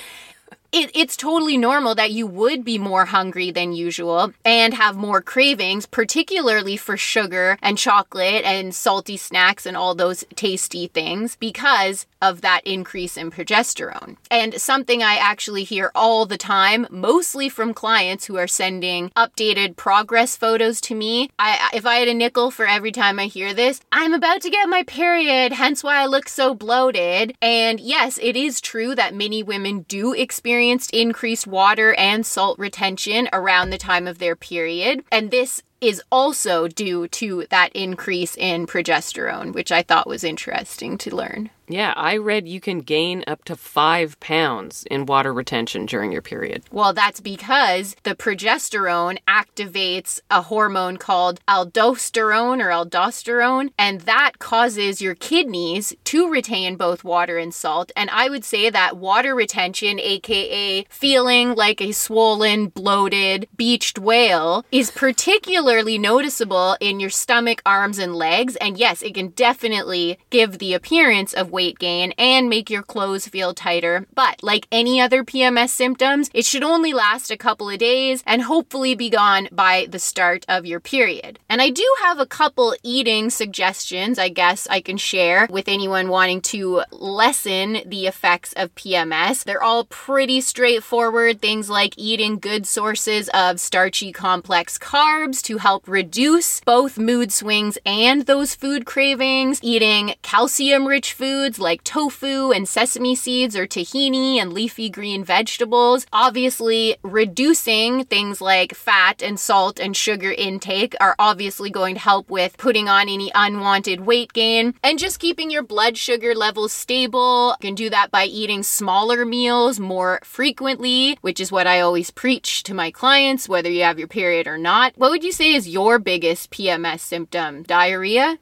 it, 0.76 0.90
it's 0.94 1.16
totally 1.16 1.56
normal 1.56 1.94
that 1.94 2.10
you 2.10 2.26
would 2.26 2.62
be 2.62 2.76
more 2.78 3.06
hungry 3.06 3.50
than 3.50 3.72
usual 3.72 4.34
and 4.44 4.74
have 4.74 4.94
more 4.94 5.22
cravings, 5.22 5.86
particularly 5.86 6.76
for 6.76 6.98
sugar 6.98 7.56
and 7.62 7.78
chocolate 7.78 8.44
and 8.44 8.74
salty 8.74 9.16
snacks 9.16 9.64
and 9.64 9.74
all 9.74 9.94
those 9.94 10.24
tasty 10.34 10.86
things 10.86 11.34
because 11.36 12.04
of 12.20 12.42
that 12.42 12.60
increase 12.66 13.16
in 13.16 13.30
progesterone. 13.30 14.16
And 14.30 14.60
something 14.60 15.02
I 15.02 15.16
actually 15.16 15.64
hear 15.64 15.90
all 15.94 16.26
the 16.26 16.36
time, 16.36 16.86
mostly 16.90 17.48
from 17.48 17.72
clients 17.72 18.26
who 18.26 18.36
are 18.36 18.46
sending 18.46 19.10
updated 19.10 19.76
progress 19.76 20.36
photos 20.36 20.82
to 20.82 20.94
me. 20.94 21.30
I, 21.38 21.70
if 21.72 21.86
I 21.86 21.96
had 21.96 22.08
a 22.08 22.14
nickel 22.14 22.50
for 22.50 22.66
every 22.66 22.92
time 22.92 23.18
I 23.18 23.26
hear 23.26 23.54
this, 23.54 23.80
I'm 23.92 24.12
about 24.12 24.42
to 24.42 24.50
get 24.50 24.68
my 24.68 24.82
period, 24.82 25.52
hence 25.52 25.82
why 25.82 26.02
I 26.02 26.06
look 26.06 26.28
so 26.28 26.54
bloated. 26.54 27.34
And 27.40 27.80
yes, 27.80 28.18
it 28.20 28.36
is 28.36 28.60
true 28.60 28.94
that 28.94 29.14
many 29.14 29.42
women 29.42 29.86
do 29.88 30.12
experience 30.12 30.65
increased 30.92 31.46
water 31.46 31.94
and 31.94 32.24
salt 32.26 32.58
retention 32.58 33.28
around 33.32 33.70
the 33.70 33.78
time 33.78 34.06
of 34.06 34.18
their 34.18 34.36
period. 34.36 35.04
And 35.10 35.30
this 35.30 35.62
is 35.80 36.02
also 36.10 36.68
due 36.68 37.08
to 37.08 37.46
that 37.50 37.72
increase 37.74 38.36
in 38.36 38.66
progesterone, 38.66 39.52
which 39.52 39.70
I 39.70 39.82
thought 39.82 40.06
was 40.06 40.24
interesting 40.24 40.98
to 40.98 41.14
learn. 41.14 41.50
Yeah, 41.68 41.92
I 41.96 42.16
read 42.16 42.46
you 42.46 42.60
can 42.60 42.78
gain 42.78 43.24
up 43.26 43.44
to 43.44 43.56
five 43.56 44.18
pounds 44.20 44.86
in 44.90 45.06
water 45.06 45.32
retention 45.32 45.86
during 45.86 46.12
your 46.12 46.22
period. 46.22 46.62
Well, 46.70 46.92
that's 46.92 47.20
because 47.20 47.96
the 48.04 48.14
progesterone 48.14 49.18
activates 49.28 50.20
a 50.30 50.42
hormone 50.42 50.96
called 50.96 51.40
aldosterone 51.48 52.62
or 52.62 52.68
aldosterone, 52.68 53.70
and 53.78 54.02
that 54.02 54.38
causes 54.38 55.02
your 55.02 55.14
kidneys 55.16 55.94
to 56.04 56.30
retain 56.30 56.76
both 56.76 57.02
water 57.02 57.36
and 57.36 57.52
salt. 57.52 57.90
And 57.96 58.10
I 58.10 58.28
would 58.28 58.44
say 58.44 58.70
that 58.70 58.96
water 58.96 59.34
retention, 59.34 59.98
aka 59.98 60.84
feeling 60.88 61.54
like 61.54 61.80
a 61.80 61.92
swollen, 61.92 62.68
bloated, 62.68 63.48
beached 63.56 63.98
whale, 63.98 64.64
is 64.70 64.90
particularly 64.92 65.98
noticeable 65.98 66.76
in 66.80 67.00
your 67.00 67.10
stomach, 67.10 67.60
arms, 67.66 67.98
and 67.98 68.14
legs. 68.14 68.54
And 68.56 68.78
yes, 68.78 69.02
it 69.02 69.14
can 69.14 69.28
definitely 69.28 70.18
give 70.30 70.58
the 70.58 70.74
appearance 70.74 71.32
of 71.32 71.50
weight 71.56 71.78
gain 71.78 72.12
and 72.18 72.50
make 72.50 72.68
your 72.68 72.82
clothes 72.82 73.26
feel 73.26 73.54
tighter. 73.54 74.06
But 74.14 74.42
like 74.42 74.68
any 74.70 75.00
other 75.00 75.24
PMS 75.24 75.70
symptoms, 75.70 76.28
it 76.34 76.44
should 76.44 76.62
only 76.62 76.92
last 76.92 77.30
a 77.30 77.36
couple 77.38 77.70
of 77.70 77.78
days 77.78 78.22
and 78.26 78.42
hopefully 78.42 78.94
be 78.94 79.08
gone 79.08 79.48
by 79.50 79.86
the 79.88 79.98
start 79.98 80.44
of 80.48 80.66
your 80.66 80.80
period. 80.80 81.38
And 81.48 81.62
I 81.62 81.70
do 81.70 81.86
have 82.02 82.18
a 82.18 82.26
couple 82.26 82.76
eating 82.82 83.30
suggestions 83.30 84.18
I 84.18 84.28
guess 84.28 84.68
I 84.68 84.82
can 84.82 84.98
share 84.98 85.48
with 85.50 85.66
anyone 85.66 86.08
wanting 86.08 86.42
to 86.52 86.82
lessen 86.90 87.78
the 87.86 88.06
effects 88.06 88.52
of 88.52 88.74
PMS. 88.74 89.44
They're 89.44 89.62
all 89.62 89.84
pretty 89.86 90.42
straightforward 90.42 91.40
things 91.40 91.70
like 91.70 91.94
eating 91.96 92.38
good 92.38 92.66
sources 92.66 93.30
of 93.30 93.60
starchy 93.60 94.12
complex 94.12 94.76
carbs 94.76 95.40
to 95.44 95.56
help 95.56 95.88
reduce 95.88 96.60
both 96.60 96.98
mood 96.98 97.32
swings 97.32 97.78
and 97.86 98.26
those 98.26 98.54
food 98.54 98.84
cravings, 98.84 99.58
eating 99.62 100.14
calcium 100.20 100.86
rich 100.86 101.14
foods 101.14 101.45
like 101.58 101.84
tofu 101.84 102.50
and 102.50 102.68
sesame 102.68 103.14
seeds 103.14 103.56
or 103.56 103.66
tahini 103.66 104.36
and 104.36 104.52
leafy 104.52 104.90
green 104.90 105.22
vegetables. 105.22 106.04
Obviously, 106.12 106.96
reducing 107.02 108.04
things 108.04 108.40
like 108.40 108.74
fat 108.74 109.22
and 109.22 109.38
salt 109.38 109.78
and 109.78 109.96
sugar 109.96 110.32
intake 110.32 110.94
are 111.00 111.14
obviously 111.18 111.70
going 111.70 111.94
to 111.94 112.00
help 112.00 112.28
with 112.28 112.58
putting 112.58 112.88
on 112.88 113.08
any 113.08 113.30
unwanted 113.34 114.00
weight 114.00 114.32
gain 114.32 114.74
and 114.82 114.98
just 114.98 115.20
keeping 115.20 115.50
your 115.50 115.62
blood 115.62 115.96
sugar 115.96 116.34
levels 116.34 116.72
stable. 116.72 117.56
You 117.60 117.68
can 117.68 117.74
do 117.76 117.90
that 117.90 118.10
by 118.10 118.24
eating 118.24 118.64
smaller 118.64 119.24
meals 119.24 119.78
more 119.78 120.18
frequently, 120.24 121.16
which 121.20 121.38
is 121.38 121.52
what 121.52 121.68
I 121.68 121.80
always 121.80 122.10
preach 122.10 122.64
to 122.64 122.74
my 122.74 122.90
clients, 122.90 123.48
whether 123.48 123.70
you 123.70 123.84
have 123.84 123.98
your 123.98 124.08
period 124.08 124.48
or 124.48 124.58
not. 124.58 124.92
What 124.96 125.10
would 125.12 125.22
you 125.22 125.32
say 125.32 125.54
is 125.54 125.68
your 125.68 125.98
biggest 126.00 126.50
PMS 126.50 127.00
symptom? 127.00 127.62
Diarrhea? 127.62 128.38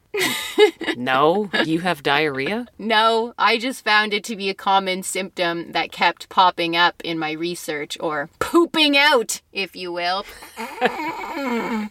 No, 0.97 1.51
you 1.65 1.81
have 1.81 2.03
diarrhea? 2.03 2.67
No, 2.79 3.35
I 3.39 3.59
just 3.59 3.85
found 3.85 4.13
it 4.15 4.25
to 4.25 4.37
be 4.37 4.49
a 4.49 4.55
common 4.55 5.03
symptom 5.03 5.73
that 5.73 5.93
kept 5.93 6.29
popping 6.29 6.77
up 6.77 6.95
in 7.05 7.19
my 7.19 7.33
research, 7.33 7.97
or 8.01 8.29
pooping 8.39 8.97
out, 8.97 9.41
if 9.53 9.75
you 9.77 9.93
will. 9.93 10.25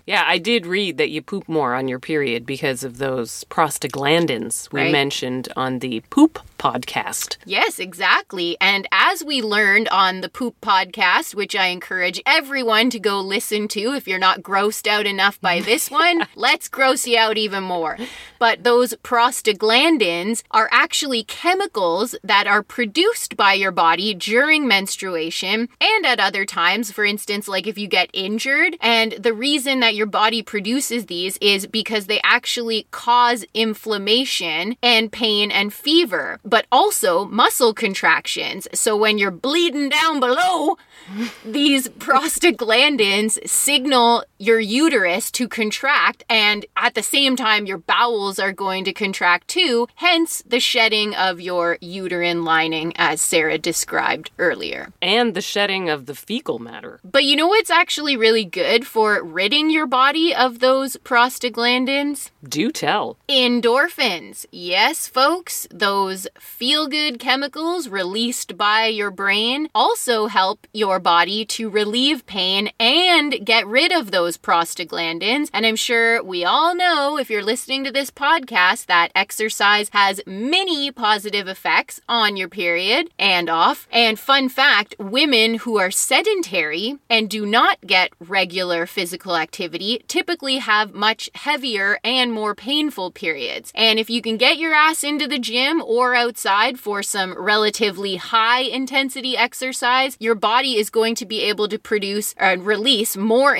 Yeah, 0.06 0.24
I 0.26 0.38
did 0.38 0.66
read 0.66 0.98
that 0.98 1.10
you 1.10 1.22
poop 1.22 1.48
more 1.50 1.74
on 1.76 1.88
your 1.88 2.00
period 2.00 2.46
because 2.46 2.84
of 2.84 2.98
those 2.98 3.44
prostaglandins 3.50 4.72
we 4.72 4.82
Right. 4.82 4.92
mentioned 4.92 5.50
on 5.56 5.80
the 5.80 6.02
poop 6.10 6.40
podcast. 6.64 7.36
Yes, 7.46 7.78
exactly. 7.78 8.56
And 8.62 8.88
as 8.90 9.22
we 9.22 9.42
learned 9.42 9.90
on 9.90 10.22
the 10.22 10.30
Poop 10.30 10.56
podcast, 10.62 11.36
which 11.36 11.58
I 11.58 11.68
encourage 11.68 12.22
everyone 12.26 12.90
to 12.92 13.00
go 13.00 13.20
listen 13.20 13.68
to 13.70 13.94
if 13.94 14.08
you're 14.08 14.18
not 14.18 14.44
grossed 14.44 14.88
out 14.88 15.06
enough 15.06 15.42
by 15.42 15.60
this 15.70 15.92
one, 15.92 16.26
let's 16.36 16.70
gross 16.70 17.06
you 17.06 17.18
out 17.18 17.38
even 17.38 17.64
more. 17.64 17.98
But 18.40 18.64
those 18.64 18.94
prostaglandins 19.04 20.44
are 20.52 20.70
actually 20.72 21.24
chemicals 21.24 22.16
that 22.24 22.48
are 22.48 22.64
produced 22.64 23.36
by 23.36 23.54
your 23.54 23.72
body 23.72 24.14
during 24.14 24.66
menstruation 24.66 25.68
and 25.82 26.06
at 26.06 26.22
other 26.22 26.46
times. 26.46 26.92
For 26.94 27.04
instance, 27.04 27.50
like 27.50 27.68
if 27.68 27.78
you 27.78 27.88
get 27.88 28.10
injured. 28.14 28.78
And 28.80 29.12
the 29.14 29.34
reason 29.34 29.82
that 29.82 29.96
your 29.96 30.06
body 30.06 30.42
produces 30.42 31.08
these 31.08 31.38
is 31.42 31.68
because 31.68 32.06
they 32.06 32.22
actually 32.24 32.88
cause 32.92 33.44
inflammation 33.54 34.78
and 34.82 35.12
pain 35.12 35.52
and 35.52 35.74
fever, 35.74 36.40
but 36.54 36.68
also 36.72 37.26
muscle 37.26 37.74
contractions. 37.74 38.68
So 38.76 38.96
when 38.96 39.18
you're 39.18 39.32
bleeding 39.32 39.90
down 39.90 40.20
below, 40.20 40.78
these 41.44 41.88
prostaglandins 41.90 43.40
signal 43.50 44.24
your 44.44 44.60
uterus 44.60 45.32
to 45.32 45.48
contract, 45.48 46.26
and 46.30 46.66
at 46.76 46.96
the 46.96 47.02
same 47.02 47.36
time, 47.36 47.66
your 47.66 47.78
bowels 47.78 48.40
are 48.40 48.52
going 48.52 48.84
to 48.84 48.94
contract 48.94 49.48
too, 49.48 49.88
hence 49.96 50.44
the 50.46 50.60
shedding 50.60 51.16
of 51.16 51.40
your 51.40 51.78
uterine 51.80 52.44
lining, 52.44 52.92
as 52.98 53.22
Sarah 53.22 53.58
described 53.58 54.32
earlier. 54.38 54.92
And 55.02 55.34
the 55.34 55.42
shedding 55.42 55.90
of 55.90 56.06
the 56.08 56.16
fecal 56.16 56.60
matter. 56.60 57.00
But 57.04 57.24
you 57.24 57.36
know 57.36 57.48
what's 57.48 57.70
actually 57.70 58.18
really 58.18 58.46
good 58.46 58.86
for 58.86 59.24
ridding 59.24 59.70
your 59.70 59.88
body 59.88 60.36
of 60.36 60.60
those 60.60 60.98
prostaglandins? 60.98 62.32
Do 62.44 62.70
tell. 62.70 63.18
Endorphins. 63.30 64.46
Yes, 64.52 65.08
folks, 65.08 65.68
those 65.72 66.28
feel 66.38 66.88
good 66.88 67.18
chemicals 67.18 67.88
released 67.88 68.58
by 68.58 68.88
your 68.88 69.12
brain 69.12 69.70
also 69.74 70.28
help 70.28 70.68
your 70.74 71.00
body 71.00 71.46
to 71.46 71.70
relieve 71.70 72.26
pain 72.26 72.70
and 72.80 73.46
get 73.46 73.66
rid 73.66 73.92
of 73.92 74.12
those 74.12 74.33
prostaglandins. 74.38 75.50
And 75.54 75.66
I'm 75.66 75.76
sure 75.76 76.24
we 76.24 76.44
all 76.44 76.76
know, 76.76 77.18
if 77.18 77.30
you're 77.30 77.44
listening 77.44 77.84
to 77.84 77.92
this 77.92 78.12
podcast, 78.12 78.86
that 78.88 79.12
exercise 79.16 79.90
has 79.90 80.22
many 80.26 80.92
positive 80.92 81.48
effects 81.48 82.00
on 82.08 82.38
your 82.38 82.50
period 82.50 83.10
and 83.18 83.50
off. 83.50 83.88
And 83.92 84.20
fun 84.20 84.50
fact 84.50 84.96
women 85.00 85.56
who 85.56 85.78
are 85.78 85.92
sedentary 85.92 86.98
and 87.10 87.30
do 87.30 87.46
not 87.46 87.80
get 87.82 88.12
regular 88.20 88.86
physical 88.86 89.36
activity 89.36 90.04
typically 90.08 90.58
have 90.58 90.94
much 90.94 91.30
heavier 91.36 92.00
and 92.04 92.32
more 92.32 92.56
painful 92.56 93.12
periods. 93.12 93.72
And 93.76 94.00
if 94.00 94.10
you 94.10 94.22
can 94.22 94.38
get 94.38 94.58
your 94.58 94.74
ass 94.74 95.04
into 95.04 95.28
the 95.28 95.40
gym 95.40 95.82
or 95.82 96.16
outside 96.16 96.80
for 96.80 97.04
some 97.04 97.34
relatively 97.34 98.16
high 98.16 98.62
intensity 98.62 99.38
exercise, 99.38 100.18
your 100.20 100.36
body 100.36 100.78
is 100.78 100.90
going 100.90 101.16
to 101.16 101.26
be 101.26 101.42
able 101.42 101.68
to 101.68 101.80
produce 101.80 102.34
and 102.38 102.66
release 102.66 103.16
more 103.18 103.56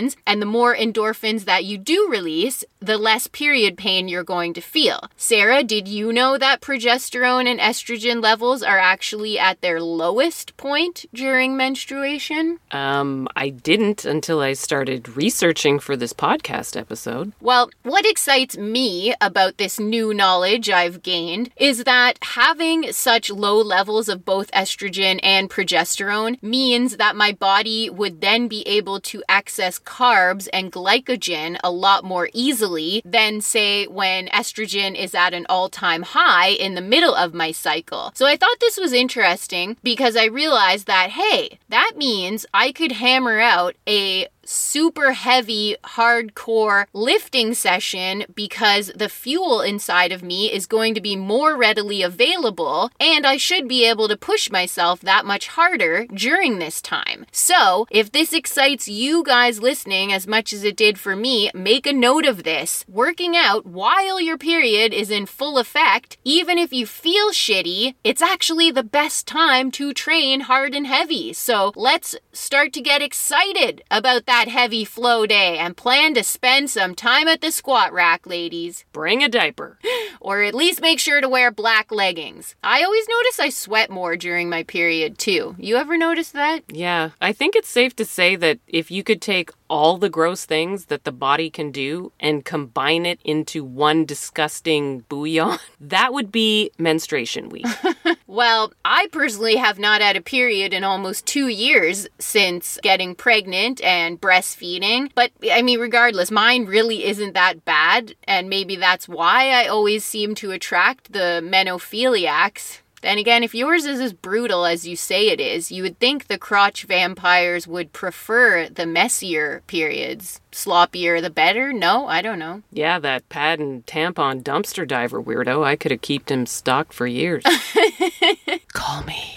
endorphins. 0.00 0.16
And 0.26 0.42
the 0.42 0.46
more 0.46 0.74
endorphins 0.74 1.44
that 1.44 1.64
you 1.64 1.78
do 1.78 2.08
release, 2.10 2.64
the 2.80 2.98
less 2.98 3.26
period 3.26 3.76
pain 3.76 4.08
you're 4.08 4.24
going 4.24 4.54
to 4.54 4.60
feel. 4.60 5.00
Sarah, 5.16 5.62
did 5.62 5.86
you 5.86 6.12
know 6.12 6.38
that 6.38 6.60
progesterone 6.60 7.46
and 7.46 7.60
estrogen 7.60 8.22
levels 8.22 8.62
are 8.62 8.78
actually 8.78 9.38
at 9.38 9.60
their 9.60 9.80
lowest 9.80 10.56
point 10.56 11.04
during 11.12 11.56
menstruation? 11.56 12.58
Um, 12.70 13.28
I 13.36 13.50
didn't 13.50 14.04
until 14.04 14.40
I 14.40 14.54
started 14.54 15.16
researching 15.16 15.78
for 15.78 15.96
this 15.96 16.12
podcast 16.12 16.76
episode. 16.76 17.32
Well, 17.40 17.70
what 17.82 18.06
excites 18.06 18.56
me 18.56 19.14
about 19.20 19.58
this 19.58 19.78
new 19.78 20.14
knowledge 20.14 20.70
I've 20.70 21.02
gained 21.02 21.50
is 21.56 21.84
that 21.84 22.18
having 22.22 22.92
such 22.92 23.30
low 23.30 23.60
levels 23.60 24.08
of 24.08 24.24
both 24.24 24.50
estrogen 24.52 25.20
and 25.22 25.50
progesterone 25.50 26.42
means 26.42 26.96
that 26.96 27.16
my 27.16 27.32
body 27.32 27.90
would 27.90 28.20
then 28.20 28.48
be 28.48 28.66
able 28.66 29.00
to 29.00 29.22
access 29.28 29.78
carbs 29.84 30.48
and 30.52 30.72
glycogen 30.72 31.58
a 31.62 31.70
lot 31.70 32.04
more 32.04 32.28
easily 32.32 33.02
than, 33.04 33.40
say, 33.40 33.86
when 33.86 34.28
estrogen 34.28 34.94
is 34.94 35.14
at 35.14 35.34
an 35.34 35.46
all 35.48 35.68
time 35.68 36.02
high 36.02 36.48
in 36.48 36.74
the 36.74 36.80
middle 36.80 37.14
of 37.14 37.34
my 37.34 37.52
cycle. 37.52 38.12
So 38.14 38.26
I 38.26 38.36
thought 38.36 38.60
this 38.60 38.78
was 38.78 38.92
interesting 38.92 39.76
because 39.82 40.16
I 40.16 40.24
realized 40.24 40.86
that, 40.86 41.10
hey, 41.10 41.58
that 41.68 41.92
means 41.96 42.46
I 42.52 42.72
could 42.72 42.92
hammer 42.92 43.40
out 43.40 43.76
a 43.86 44.26
super 44.50 45.12
heavy, 45.12 45.76
hardcore 45.84 46.86
lifting 46.92 47.54
session 47.54 48.24
because 48.34 48.90
the 48.96 49.08
fuel 49.08 49.60
inside 49.60 50.10
of 50.10 50.24
me 50.24 50.52
is 50.52 50.66
going 50.66 50.92
to 50.94 51.00
be 51.00 51.14
more 51.14 51.56
readily 51.56 52.02
available, 52.02 52.90
and 52.98 53.24
I 53.24 53.36
should 53.36 53.68
be 53.68 53.84
able 53.84 54.08
to 54.08 54.16
push 54.16 54.50
myself 54.50 55.00
that 55.02 55.24
much 55.24 55.48
harder 55.48 56.06
during 56.06 56.58
this 56.58 56.82
time. 56.82 57.26
So, 57.30 57.86
if 57.90 58.10
this 58.10 58.32
excites 58.32 58.88
you 58.88 59.22
guys 59.22 59.60
listening 59.60 60.12
as 60.12 60.26
much 60.26 60.52
as 60.52 60.64
it 60.64 60.76
did 60.76 60.98
for 60.98 61.14
me, 61.14 61.50
make 61.54 61.86
a 61.86 61.92
note 61.92 62.26
of 62.26 62.42
this. 62.42 62.84
Working 62.88 63.36
out 63.36 63.64
while 63.64 64.20
your 64.20 64.36
period 64.38 64.92
is 64.92 65.10
in 65.10 65.26
full 65.26 65.58
effect, 65.58 66.18
even 66.24 66.58
if 66.58 66.72
you 66.72 66.86
feel 66.86 67.30
shitty, 67.30 67.94
it's 68.02 68.22
actually 68.22 68.72
the 68.72 68.82
best 68.82 69.26
time 69.28 69.70
to 69.72 69.94
train 69.94 70.40
hard 70.40 70.74
and 70.74 70.88
heavy. 70.88 71.32
So, 71.32 71.72
let's 71.76 72.16
start 72.32 72.72
to 72.72 72.80
get 72.80 73.00
excited 73.00 73.82
about 73.90 74.26
that 74.26 74.39
heavy 74.48 74.84
flow 74.84 75.26
day 75.26 75.58
and 75.58 75.76
plan 75.76 76.14
to 76.14 76.22
spend 76.22 76.70
some 76.70 76.94
time 76.94 77.28
at 77.28 77.40
the 77.40 77.50
squat 77.50 77.92
rack, 77.92 78.26
ladies. 78.26 78.84
Bring 78.92 79.22
a 79.22 79.28
diaper. 79.28 79.78
Or 80.22 80.42
at 80.42 80.54
least 80.54 80.82
make 80.82 80.98
sure 80.98 81.22
to 81.22 81.30
wear 81.30 81.50
black 81.50 81.90
leggings. 81.90 82.54
I 82.62 82.82
always 82.82 83.08
notice 83.08 83.40
I 83.40 83.48
sweat 83.48 83.88
more 83.88 84.18
during 84.18 84.50
my 84.50 84.64
period 84.64 85.16
too. 85.16 85.56
You 85.58 85.76
ever 85.76 85.96
notice 85.96 86.30
that? 86.32 86.62
Yeah, 86.68 87.10
I 87.22 87.32
think 87.32 87.56
it's 87.56 87.70
safe 87.70 87.96
to 87.96 88.04
say 88.04 88.36
that 88.36 88.58
if 88.66 88.90
you 88.90 89.02
could 89.02 89.22
take 89.22 89.50
all 89.70 89.96
the 89.96 90.10
gross 90.10 90.44
things 90.44 90.86
that 90.86 91.04
the 91.04 91.12
body 91.12 91.48
can 91.48 91.70
do 91.70 92.12
and 92.20 92.44
combine 92.44 93.06
it 93.06 93.18
into 93.24 93.64
one 93.64 94.04
disgusting 94.04 95.00
bouillon, 95.08 95.58
that 95.80 96.12
would 96.12 96.30
be 96.30 96.70
menstruation 96.76 97.48
week. 97.48 97.66
Well, 98.30 98.72
I 98.84 99.08
personally 99.10 99.56
have 99.56 99.80
not 99.80 100.00
had 100.00 100.16
a 100.16 100.20
period 100.20 100.72
in 100.72 100.84
almost 100.84 101.26
two 101.26 101.48
years 101.48 102.06
since 102.20 102.78
getting 102.80 103.16
pregnant 103.16 103.82
and 103.82 104.19
breastfeeding. 104.20 105.10
But 105.14 105.30
I 105.50 105.62
mean, 105.62 105.80
regardless, 105.80 106.30
mine 106.30 106.66
really 106.66 107.04
isn't 107.04 107.34
that 107.34 107.64
bad. 107.64 108.14
And 108.24 108.48
maybe 108.48 108.76
that's 108.76 109.08
why 109.08 109.50
I 109.50 109.66
always 109.66 110.04
seem 110.04 110.34
to 110.36 110.50
attract 110.50 111.12
the 111.12 111.40
menophiliacs. 111.42 112.80
Then 113.02 113.16
again, 113.16 113.42
if 113.42 113.54
yours 113.54 113.86
is 113.86 113.98
as 113.98 114.12
brutal 114.12 114.66
as 114.66 114.86
you 114.86 114.94
say 114.94 115.28
it 115.28 115.40
is, 115.40 115.72
you 115.72 115.82
would 115.82 115.98
think 115.98 116.26
the 116.26 116.36
crotch 116.36 116.84
vampires 116.84 117.66
would 117.66 117.92
prefer 117.94 118.68
the 118.68 118.84
messier 118.86 119.62
periods. 119.66 120.40
Sloppier 120.52 121.22
the 121.22 121.30
better? 121.30 121.72
No, 121.72 122.06
I 122.08 122.20
don't 122.22 122.38
know. 122.38 122.62
yeah, 122.72 122.98
that 122.98 123.28
pad 123.28 123.58
and 123.58 123.86
tampon 123.86 124.42
dumpster 124.42 124.86
diver 124.86 125.22
weirdo, 125.22 125.64
I 125.64 125.76
could 125.76 125.92
have 125.92 126.02
kept 126.02 126.30
him 126.30 126.44
stocked 126.44 126.92
for 126.92 127.06
years. 127.06 127.42
Call 128.72 129.02
me. 129.04 129.34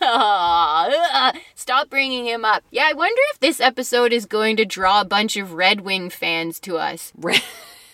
Aw, 0.00 0.90
ugh, 1.34 1.36
stop 1.54 1.90
bringing 1.90 2.26
him 2.26 2.44
up. 2.44 2.62
Yeah, 2.70 2.86
I 2.88 2.92
wonder 2.94 3.20
if 3.32 3.40
this 3.40 3.60
episode 3.60 4.12
is 4.12 4.26
going 4.26 4.56
to 4.56 4.64
draw 4.64 5.00
a 5.00 5.04
bunch 5.04 5.36
of 5.36 5.52
Red 5.52 5.82
Wing 5.82 6.10
fans 6.10 6.58
to 6.60 6.76
us. 6.78 7.12
Red- 7.16 7.42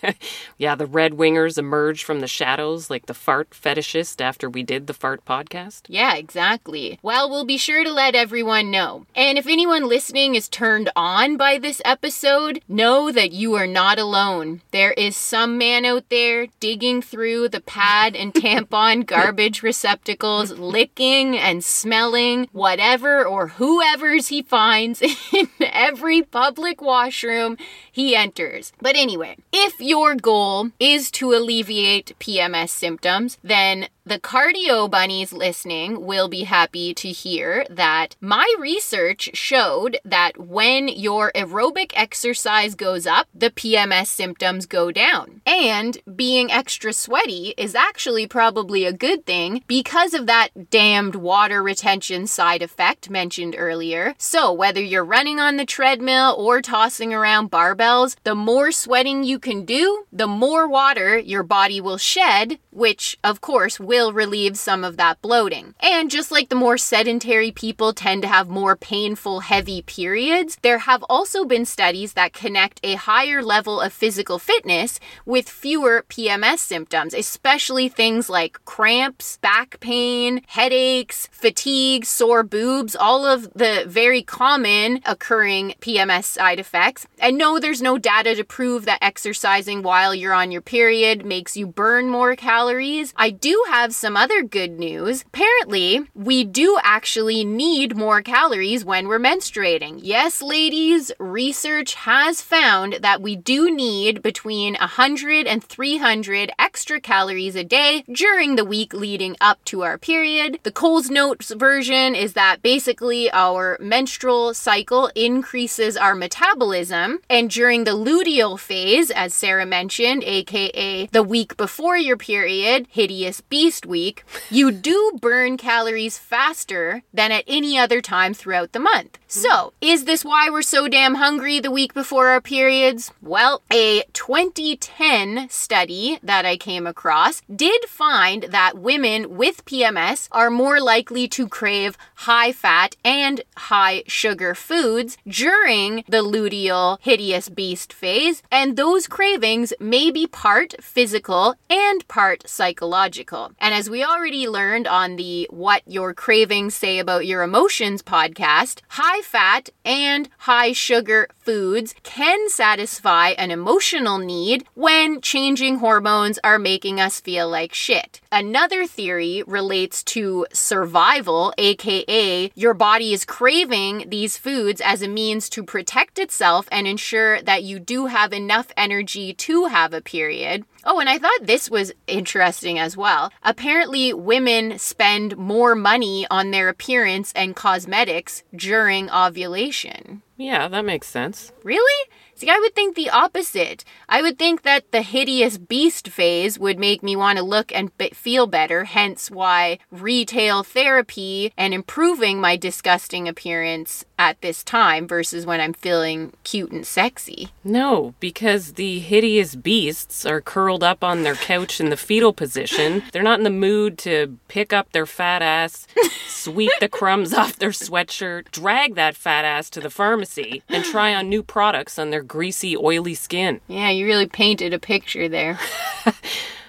yeah, 0.58 0.74
the 0.74 0.86
Red 0.86 1.12
Wingers 1.12 1.58
emerged 1.58 2.04
from 2.04 2.20
the 2.20 2.26
shadows 2.26 2.90
like 2.90 3.06
the 3.06 3.14
fart 3.14 3.50
fetishist 3.50 4.20
after 4.20 4.48
we 4.48 4.62
did 4.62 4.86
the 4.86 4.94
fart 4.94 5.24
podcast. 5.24 5.82
Yeah, 5.88 6.14
exactly. 6.14 6.98
Well, 7.02 7.28
we'll 7.30 7.44
be 7.44 7.58
sure 7.58 7.84
to 7.84 7.92
let 7.92 8.14
everyone 8.14 8.70
know. 8.70 9.06
And 9.14 9.38
if 9.38 9.46
anyone 9.46 9.88
listening 9.88 10.34
is 10.34 10.48
turned 10.48 10.90
on 10.96 11.36
by 11.36 11.58
this 11.58 11.82
episode, 11.84 12.62
know 12.68 13.10
that 13.12 13.32
you 13.32 13.54
are 13.54 13.66
not 13.66 13.98
alone. 13.98 14.62
There 14.70 14.92
is 14.92 15.16
some 15.16 15.58
man 15.58 15.84
out 15.84 16.08
there 16.08 16.46
digging 16.60 17.02
through 17.02 17.48
the 17.48 17.60
pad 17.60 18.14
and 18.14 18.34
tampon 18.34 19.06
garbage 19.06 19.62
receptacles, 19.62 20.52
licking 20.52 21.36
and 21.36 21.64
smelling 21.64 22.48
whatever 22.52 23.24
or 23.24 23.48
whoever's 23.48 24.28
he 24.28 24.42
finds 24.42 25.02
in 25.32 25.48
every 25.60 26.22
public 26.22 26.80
washroom 26.80 27.56
he 27.90 28.14
enters. 28.14 28.72
But 28.80 28.96
anyway, 28.96 29.36
if 29.52 29.80
your 29.88 30.14
goal 30.14 30.70
is 30.78 31.10
to 31.10 31.32
alleviate 31.32 32.14
PMS 32.18 32.68
symptoms, 32.68 33.38
then 33.42 33.88
the 34.08 34.18
cardio 34.18 34.90
bunnies 34.90 35.34
listening 35.34 36.06
will 36.06 36.28
be 36.28 36.44
happy 36.44 36.94
to 36.94 37.08
hear 37.08 37.66
that 37.68 38.16
my 38.22 38.50
research 38.58 39.28
showed 39.34 39.98
that 40.02 40.38
when 40.38 40.88
your 40.88 41.30
aerobic 41.34 41.92
exercise 41.94 42.74
goes 42.74 43.06
up, 43.06 43.28
the 43.34 43.50
PMS 43.50 44.06
symptoms 44.06 44.64
go 44.64 44.90
down. 44.90 45.42
And 45.44 45.98
being 46.16 46.50
extra 46.50 46.94
sweaty 46.94 47.52
is 47.58 47.74
actually 47.74 48.26
probably 48.26 48.86
a 48.86 48.94
good 48.94 49.26
thing 49.26 49.62
because 49.66 50.14
of 50.14 50.24
that 50.24 50.70
damned 50.70 51.14
water 51.14 51.62
retention 51.62 52.26
side 52.26 52.62
effect 52.62 53.10
mentioned 53.10 53.56
earlier. 53.58 54.14
So, 54.16 54.50
whether 54.50 54.80
you're 54.80 55.04
running 55.04 55.38
on 55.38 55.58
the 55.58 55.66
treadmill 55.66 56.34
or 56.38 56.62
tossing 56.62 57.12
around 57.12 57.50
barbells, 57.50 58.16
the 58.24 58.34
more 58.34 58.72
sweating 58.72 59.22
you 59.22 59.38
can 59.38 59.66
do, 59.66 60.06
the 60.10 60.26
more 60.26 60.66
water 60.66 61.18
your 61.18 61.42
body 61.42 61.78
will 61.78 61.98
shed, 61.98 62.58
which 62.70 63.18
of 63.22 63.42
course 63.42 63.78
will 63.78 63.97
relieve 64.06 64.56
some 64.56 64.84
of 64.84 64.96
that 64.96 65.20
bloating. 65.20 65.74
And 65.80 66.10
just 66.10 66.30
like 66.30 66.48
the 66.48 66.54
more 66.54 66.78
sedentary 66.78 67.50
people 67.50 67.92
tend 67.92 68.22
to 68.22 68.28
have 68.28 68.48
more 68.48 68.76
painful, 68.76 69.40
heavy 69.40 69.82
periods, 69.82 70.56
there 70.62 70.78
have 70.78 71.02
also 71.08 71.44
been 71.44 71.64
studies 71.64 72.12
that 72.12 72.32
connect 72.32 72.80
a 72.82 72.94
higher 72.94 73.42
level 73.42 73.80
of 73.80 73.92
physical 73.92 74.38
fitness 74.38 75.00
with 75.26 75.48
fewer 75.48 76.04
PMS 76.08 76.58
symptoms, 76.58 77.12
especially 77.12 77.88
things 77.88 78.30
like 78.30 78.64
cramps, 78.64 79.38
back 79.38 79.80
pain, 79.80 80.42
headaches, 80.46 81.28
fatigue, 81.32 82.04
sore 82.04 82.44
boobs, 82.44 82.94
all 82.94 83.26
of 83.26 83.52
the 83.54 83.84
very 83.86 84.22
common 84.22 85.00
occurring 85.04 85.74
PMS 85.80 86.24
side 86.24 86.60
effects. 86.60 87.06
And 87.18 87.36
no, 87.36 87.58
there's 87.58 87.82
no 87.82 87.98
data 87.98 88.34
to 88.36 88.44
prove 88.44 88.84
that 88.84 89.02
exercising 89.02 89.82
while 89.82 90.14
you're 90.14 90.32
on 90.32 90.52
your 90.52 90.62
period 90.62 91.26
makes 91.26 91.56
you 91.56 91.66
burn 91.66 92.08
more 92.08 92.36
calories. 92.36 93.12
I 93.16 93.30
do 93.30 93.64
have 93.68 93.87
some 93.94 94.16
other 94.16 94.42
good 94.42 94.78
news. 94.78 95.22
Apparently, 95.22 96.06
we 96.14 96.44
do 96.44 96.78
actually 96.82 97.44
need 97.44 97.96
more 97.96 98.22
calories 98.22 98.84
when 98.84 99.08
we're 99.08 99.18
menstruating. 99.18 100.00
Yes, 100.02 100.42
ladies, 100.42 101.12
research 101.18 101.94
has 101.94 102.42
found 102.42 102.98
that 103.02 103.22
we 103.22 103.36
do 103.36 103.70
need 103.70 104.22
between 104.22 104.74
100 104.74 105.46
and 105.46 105.62
300 105.62 106.50
extra 106.58 107.00
calories 107.00 107.54
a 107.54 107.64
day 107.64 108.04
during 108.12 108.56
the 108.56 108.64
week 108.64 108.92
leading 108.92 109.36
up 109.40 109.64
to 109.66 109.82
our 109.82 109.98
period. 109.98 110.58
The 110.62 110.72
Coles 110.72 111.10
Notes 111.10 111.52
version 111.52 112.14
is 112.14 112.32
that 112.32 112.62
basically 112.62 113.30
our 113.30 113.76
menstrual 113.80 114.54
cycle 114.54 115.10
increases 115.14 115.96
our 115.96 116.14
metabolism, 116.14 117.20
and 117.28 117.50
during 117.50 117.84
the 117.84 117.92
luteal 117.92 118.58
phase, 118.58 119.10
as 119.10 119.34
Sarah 119.34 119.66
mentioned, 119.66 120.24
aka 120.24 121.06
the 121.06 121.22
week 121.22 121.56
before 121.56 121.96
your 121.96 122.16
period, 122.16 122.86
hideous 122.90 123.40
beast 123.42 123.77
week, 123.86 124.24
you 124.50 124.70
do 124.70 125.18
burn 125.20 125.56
calories 125.56 126.18
faster 126.18 127.02
than 127.12 127.32
at 127.32 127.44
any 127.46 127.78
other 127.78 128.00
time 128.00 128.34
throughout 128.34 128.72
the 128.72 128.78
month. 128.78 129.18
So, 129.26 129.72
is 129.80 130.04
this 130.04 130.24
why 130.24 130.48
we're 130.50 130.62
so 130.62 130.88
damn 130.88 131.16
hungry 131.16 131.60
the 131.60 131.70
week 131.70 131.92
before 131.92 132.28
our 132.28 132.40
periods? 132.40 133.12
Well, 133.20 133.62
a 133.72 134.04
2010 134.12 135.48
study 135.50 136.18
that 136.22 136.46
I 136.46 136.56
came 136.56 136.86
across 136.86 137.42
did 137.54 137.84
find 137.84 138.44
that 138.44 138.78
women 138.78 139.36
with 139.36 139.64
PMS 139.64 140.28
are 140.32 140.50
more 140.50 140.80
likely 140.80 141.28
to 141.28 141.46
crave 141.48 141.96
high 142.14 142.52
fat 142.52 142.96
and 143.04 143.42
high 143.56 144.02
sugar 144.06 144.54
foods 144.54 145.18
during 145.26 146.04
the 146.08 146.22
luteal 146.22 146.98
hideous 147.00 147.48
beast 147.48 147.92
phase, 147.92 148.42
and 148.50 148.76
those 148.76 149.06
cravings 149.06 149.72
may 149.78 150.10
be 150.10 150.26
part 150.26 150.74
physical 150.80 151.54
and 151.68 152.06
part 152.08 152.48
psychological. 152.48 153.52
And 153.60 153.74
as 153.74 153.90
we 153.90 154.04
already 154.04 154.48
learned 154.48 154.86
on 154.86 155.16
the 155.16 155.48
What 155.50 155.82
Your 155.86 156.14
Cravings 156.14 156.74
Say 156.74 156.98
About 156.98 157.26
Your 157.26 157.42
Emotions 157.42 158.02
podcast, 158.02 158.82
high 158.88 159.20
fat 159.22 159.70
and 159.84 160.28
high 160.38 160.72
sugar 160.72 161.28
foods 161.40 161.94
can 162.04 162.48
satisfy 162.48 163.30
an 163.30 163.50
emotional 163.50 164.18
need 164.18 164.64
when 164.74 165.20
changing 165.20 165.78
hormones 165.78 166.38
are 166.44 166.58
making 166.58 167.00
us 167.00 167.20
feel 167.20 167.48
like 167.48 167.74
shit. 167.74 168.20
Another 168.30 168.86
theory 168.86 169.42
relates 169.46 170.04
to 170.04 170.46
survival, 170.52 171.52
aka 171.58 172.52
your 172.54 172.74
body 172.74 173.12
is 173.12 173.24
craving 173.24 174.04
these 174.08 174.38
foods 174.38 174.80
as 174.80 175.02
a 175.02 175.08
means 175.08 175.48
to 175.48 175.64
protect 175.64 176.18
itself 176.18 176.68
and 176.70 176.86
ensure 176.86 177.42
that 177.42 177.64
you 177.64 177.78
do 177.80 178.06
have 178.06 178.32
enough 178.32 178.68
energy 178.76 179.32
to 179.34 179.64
have 179.66 179.92
a 179.92 180.00
period. 180.00 180.64
Oh, 180.90 181.00
and 181.00 181.08
I 181.10 181.18
thought 181.18 181.40
this 181.42 181.70
was 181.70 181.92
interesting 182.06 182.78
as 182.78 182.96
well. 182.96 183.30
Apparently, 183.42 184.14
women 184.14 184.78
spend 184.78 185.36
more 185.36 185.74
money 185.74 186.26
on 186.30 186.50
their 186.50 186.70
appearance 186.70 187.30
and 187.36 187.54
cosmetics 187.54 188.42
during 188.56 189.10
ovulation. 189.10 190.22
Yeah, 190.38 190.66
that 190.68 190.86
makes 190.86 191.06
sense. 191.06 191.52
Really? 191.62 192.08
See, 192.38 192.48
I 192.48 192.58
would 192.60 192.72
think 192.72 192.94
the 192.94 193.10
opposite. 193.10 193.84
I 194.08 194.22
would 194.22 194.38
think 194.38 194.62
that 194.62 194.92
the 194.92 195.02
hideous 195.02 195.58
beast 195.58 196.06
phase 196.06 196.56
would 196.56 196.78
make 196.78 197.02
me 197.02 197.16
want 197.16 197.36
to 197.38 197.44
look 197.44 197.72
and 197.74 197.90
feel 198.12 198.46
better, 198.46 198.84
hence 198.84 199.28
why 199.28 199.80
retail 199.90 200.62
therapy 200.62 201.52
and 201.58 201.74
improving 201.74 202.40
my 202.40 202.54
disgusting 202.54 203.26
appearance 203.26 204.04
at 204.20 204.40
this 204.40 204.62
time 204.62 205.08
versus 205.08 205.46
when 205.46 205.60
I'm 205.60 205.72
feeling 205.72 206.32
cute 206.44 206.70
and 206.70 206.86
sexy. 206.86 207.48
No, 207.64 208.14
because 208.20 208.74
the 208.74 209.00
hideous 209.00 209.56
beasts 209.56 210.24
are 210.24 210.40
curled 210.40 210.84
up 210.84 211.02
on 211.02 211.24
their 211.24 211.34
couch 211.34 211.80
in 211.80 211.90
the 211.90 211.96
fetal 211.96 212.32
position. 212.32 213.02
They're 213.12 213.22
not 213.24 213.40
in 213.40 213.44
the 213.44 213.50
mood 213.50 213.98
to 213.98 214.38
pick 214.46 214.72
up 214.72 214.92
their 214.92 215.06
fat 215.06 215.42
ass, 215.42 215.88
sweep 216.28 216.70
the 216.78 216.88
crumbs 216.88 217.34
off 217.38 217.56
their 217.56 217.70
sweatshirt, 217.70 218.52
drag 218.52 218.94
that 218.94 219.16
fat 219.16 219.44
ass 219.44 219.68
to 219.70 219.80
the 219.80 219.90
pharmacy, 219.90 220.62
and 220.68 220.84
try 220.84 221.12
on 221.12 221.28
new 221.28 221.42
products 221.42 221.98
on 221.98 222.10
their 222.10 222.27
greasy, 222.28 222.76
oily 222.76 223.14
skin. 223.14 223.60
Yeah, 223.68 223.90
you 223.90 224.06
really 224.06 224.26
painted 224.26 224.74
a 224.74 224.78
picture 224.78 225.28
there. 225.28 225.58